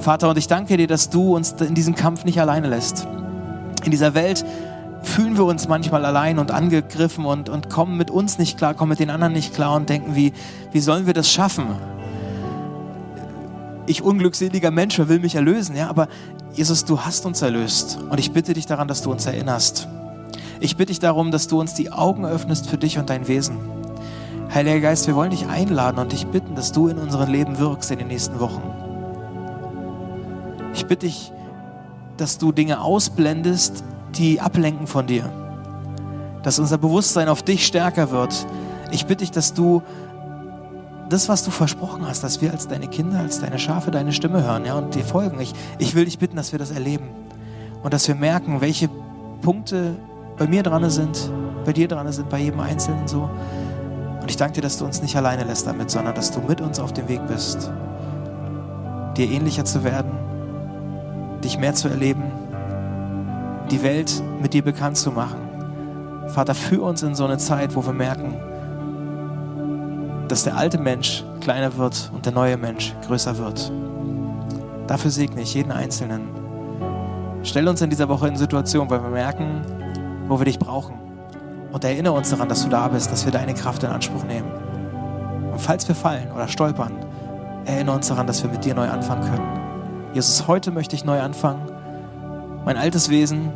Vater, 0.00 0.30
und 0.30 0.38
ich 0.38 0.48
danke 0.48 0.76
dir, 0.76 0.86
dass 0.86 1.10
du 1.10 1.36
uns 1.36 1.52
in 1.52 1.74
diesem 1.74 1.94
Kampf 1.94 2.24
nicht 2.24 2.40
alleine 2.40 2.68
lässt. 2.68 3.06
In 3.84 3.90
dieser 3.90 4.14
Welt 4.14 4.44
fühlen 5.02 5.36
wir 5.36 5.44
uns 5.44 5.68
manchmal 5.68 6.04
allein 6.04 6.38
und 6.38 6.50
angegriffen 6.50 7.24
und, 7.24 7.48
und 7.48 7.70
kommen 7.70 7.96
mit 7.96 8.10
uns 8.10 8.38
nicht 8.38 8.58
klar, 8.58 8.74
kommen 8.74 8.90
mit 8.90 9.00
den 9.00 9.10
anderen 9.10 9.32
nicht 9.32 9.54
klar 9.54 9.74
und 9.74 9.88
denken, 9.88 10.14
wie, 10.14 10.32
wie 10.72 10.80
sollen 10.80 11.06
wir 11.06 11.14
das 11.14 11.30
schaffen? 11.30 11.66
Ich 13.86 14.02
unglückseliger 14.02 14.70
Mensch, 14.70 14.98
wer 14.98 15.08
will 15.08 15.20
mich 15.20 15.34
erlösen? 15.34 15.74
Ja, 15.74 15.88
aber 15.88 16.08
Jesus, 16.52 16.84
du 16.84 17.00
hast 17.00 17.26
uns 17.26 17.42
erlöst 17.42 17.98
und 18.10 18.18
ich 18.20 18.32
bitte 18.32 18.54
dich 18.54 18.66
daran, 18.66 18.88
dass 18.88 19.02
du 19.02 19.10
uns 19.10 19.26
erinnerst. 19.26 19.88
Ich 20.60 20.76
bitte 20.76 20.88
dich 20.88 21.00
darum, 21.00 21.30
dass 21.30 21.48
du 21.48 21.58
uns 21.58 21.74
die 21.74 21.90
Augen 21.90 22.26
öffnest 22.26 22.68
für 22.68 22.76
dich 22.76 22.98
und 22.98 23.08
dein 23.08 23.26
Wesen. 23.26 23.56
Heiliger 24.52 24.80
Geist, 24.80 25.06
wir 25.06 25.14
wollen 25.14 25.30
dich 25.30 25.46
einladen 25.46 25.98
und 25.98 26.12
dich 26.12 26.26
bitten, 26.26 26.54
dass 26.54 26.72
du 26.72 26.88
in 26.88 26.98
unserem 26.98 27.30
Leben 27.30 27.58
wirkst 27.58 27.90
in 27.90 27.98
den 27.98 28.08
nächsten 28.08 28.40
Wochen. 28.40 28.62
Ich 30.74 30.86
bitte 30.86 31.06
dich, 31.06 31.32
dass 32.20 32.38
du 32.38 32.52
Dinge 32.52 32.80
ausblendest, 32.80 33.82
die 34.16 34.40
ablenken 34.40 34.86
von 34.86 35.06
dir. 35.06 35.30
Dass 36.42 36.58
unser 36.58 36.78
Bewusstsein 36.78 37.28
auf 37.28 37.42
dich 37.42 37.66
stärker 37.66 38.10
wird. 38.10 38.46
Ich 38.90 39.06
bitte 39.06 39.24
dich, 39.24 39.30
dass 39.30 39.54
du 39.54 39.82
das, 41.08 41.28
was 41.28 41.44
du 41.44 41.50
versprochen 41.50 42.06
hast, 42.06 42.22
dass 42.22 42.40
wir 42.40 42.52
als 42.52 42.68
deine 42.68 42.88
Kinder, 42.88 43.18
als 43.18 43.40
deine 43.40 43.58
Schafe 43.58 43.90
deine 43.90 44.12
Stimme 44.12 44.44
hören 44.44 44.64
ja, 44.64 44.74
und 44.74 44.94
dir 44.94 45.04
folgen. 45.04 45.40
Ich, 45.40 45.52
ich 45.78 45.94
will 45.94 46.04
dich 46.04 46.18
bitten, 46.18 46.36
dass 46.36 46.52
wir 46.52 46.58
das 46.58 46.70
erleben 46.70 47.08
und 47.82 47.92
dass 47.92 48.06
wir 48.06 48.14
merken, 48.14 48.60
welche 48.60 48.88
Punkte 49.42 49.96
bei 50.36 50.46
mir 50.46 50.62
dran 50.62 50.88
sind, 50.88 51.30
bei 51.64 51.72
dir 51.72 51.88
dran 51.88 52.10
sind, 52.12 52.28
bei 52.28 52.38
jedem 52.38 52.60
Einzelnen 52.60 53.08
so. 53.08 53.28
Und 54.20 54.30
ich 54.30 54.36
danke 54.36 54.54
dir, 54.54 54.62
dass 54.62 54.78
du 54.78 54.84
uns 54.84 55.02
nicht 55.02 55.16
alleine 55.16 55.44
lässt 55.44 55.66
damit, 55.66 55.90
sondern 55.90 56.14
dass 56.14 56.30
du 56.30 56.40
mit 56.40 56.60
uns 56.60 56.78
auf 56.78 56.92
dem 56.92 57.08
Weg 57.08 57.26
bist, 57.26 57.70
dir 59.16 59.28
ähnlicher 59.28 59.64
zu 59.64 59.82
werden, 59.82 60.19
dich 61.42 61.58
mehr 61.58 61.74
zu 61.74 61.88
erleben 61.88 62.24
die 63.70 63.82
Welt 63.82 64.22
mit 64.40 64.52
dir 64.52 64.62
bekannt 64.62 64.96
zu 64.96 65.10
machen. 65.10 65.38
Vater, 66.28 66.54
führ 66.54 66.82
uns 66.82 67.02
in 67.02 67.14
so 67.14 67.24
eine 67.24 67.38
Zeit, 67.38 67.74
wo 67.74 67.84
wir 67.84 67.92
merken, 67.92 68.34
dass 70.28 70.44
der 70.44 70.56
alte 70.56 70.78
Mensch 70.78 71.24
kleiner 71.40 71.76
wird 71.76 72.10
und 72.14 72.24
der 72.24 72.32
neue 72.32 72.56
Mensch 72.56 72.94
größer 73.06 73.38
wird. 73.38 73.72
Dafür 74.86 75.10
segne 75.10 75.42
ich 75.42 75.54
jeden 75.54 75.72
Einzelnen. 75.72 76.22
Stell 77.42 77.66
uns 77.68 77.80
in 77.80 77.90
dieser 77.90 78.08
Woche 78.08 78.28
in 78.28 78.36
Situationen, 78.36 78.90
weil 78.90 79.02
wir 79.02 79.10
merken, 79.10 79.62
wo 80.28 80.38
wir 80.38 80.44
dich 80.44 80.58
brauchen. 80.58 80.94
Und 81.72 81.84
erinnere 81.84 82.14
uns 82.14 82.30
daran, 82.30 82.48
dass 82.48 82.64
du 82.64 82.68
da 82.68 82.88
bist, 82.88 83.10
dass 83.10 83.24
wir 83.24 83.32
deine 83.32 83.54
Kraft 83.54 83.82
in 83.82 83.90
Anspruch 83.90 84.24
nehmen. 84.24 84.50
Und 85.52 85.60
falls 85.60 85.86
wir 85.86 85.94
fallen 85.94 86.30
oder 86.32 86.48
stolpern, 86.48 86.92
erinnere 87.64 87.96
uns 87.96 88.08
daran, 88.08 88.26
dass 88.26 88.42
wir 88.42 88.50
mit 88.50 88.64
dir 88.64 88.74
neu 88.74 88.88
anfangen 88.88 89.22
können. 89.22 89.59
Jesus, 90.12 90.46
heute 90.48 90.70
möchte 90.70 90.96
ich 90.96 91.04
neu 91.04 91.20
anfangen 91.20 91.70
mein 92.64 92.76
altes 92.76 93.08
Wesen. 93.08 93.50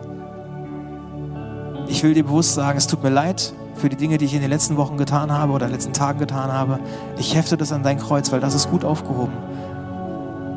Ich 1.88 2.02
will 2.02 2.14
dir 2.14 2.24
bewusst 2.24 2.54
sagen, 2.54 2.78
es 2.78 2.86
tut 2.86 3.02
mir 3.02 3.10
leid 3.10 3.52
für 3.74 3.88
die 3.88 3.96
Dinge, 3.96 4.18
die 4.18 4.24
ich 4.24 4.34
in 4.34 4.40
den 4.40 4.50
letzten 4.50 4.76
Wochen 4.76 4.96
getan 4.96 5.32
habe 5.32 5.52
oder 5.52 5.66
in 5.66 5.72
den 5.72 5.76
letzten 5.76 5.92
Tagen 5.92 6.18
getan 6.18 6.50
habe. 6.52 6.78
Ich 7.18 7.34
hefte 7.34 7.56
das 7.56 7.72
an 7.72 7.82
dein 7.82 7.98
Kreuz, 7.98 8.32
weil 8.32 8.40
das 8.40 8.54
ist 8.54 8.70
gut 8.70 8.84
aufgehoben. 8.84 9.34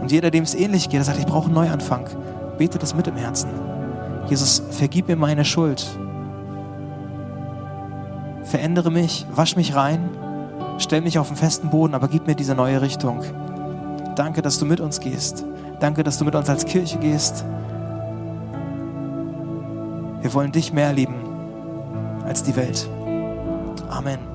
Und 0.01 0.11
jeder, 0.11 0.31
dem 0.31 0.43
es 0.43 0.55
ähnlich 0.55 0.89
geht, 0.89 0.99
der 0.99 1.03
sagt, 1.03 1.19
ich 1.19 1.25
brauche 1.25 1.45
einen 1.45 1.55
Neuanfang, 1.55 2.07
bete 2.57 2.77
das 2.77 2.95
mit 2.95 3.07
im 3.07 3.15
Herzen. 3.15 3.49
Jesus, 4.29 4.61
vergib 4.71 5.07
mir 5.07 5.15
meine 5.15 5.43
Schuld. 5.43 5.85
Verändere 8.43 8.91
mich, 8.91 9.25
wasch 9.33 9.57
mich 9.57 9.75
rein, 9.75 10.09
stell 10.77 11.01
mich 11.01 11.19
auf 11.19 11.27
den 11.27 11.35
festen 11.35 11.69
Boden, 11.69 11.93
aber 11.95 12.07
gib 12.07 12.27
mir 12.27 12.35
diese 12.35 12.55
neue 12.55 12.81
Richtung. 12.81 13.23
Danke, 14.15 14.41
dass 14.41 14.57
du 14.57 14.65
mit 14.65 14.79
uns 14.79 15.01
gehst. 15.01 15.43
Danke, 15.79 16.03
dass 16.03 16.17
du 16.17 16.25
mit 16.25 16.35
uns 16.35 16.49
als 16.49 16.65
Kirche 16.65 16.97
gehst. 16.97 17.45
Wir 20.21 20.33
wollen 20.33 20.51
dich 20.51 20.73
mehr 20.73 20.91
lieben 20.93 21.15
als 22.25 22.43
die 22.43 22.55
Welt. 22.55 22.89
Amen. 23.89 24.26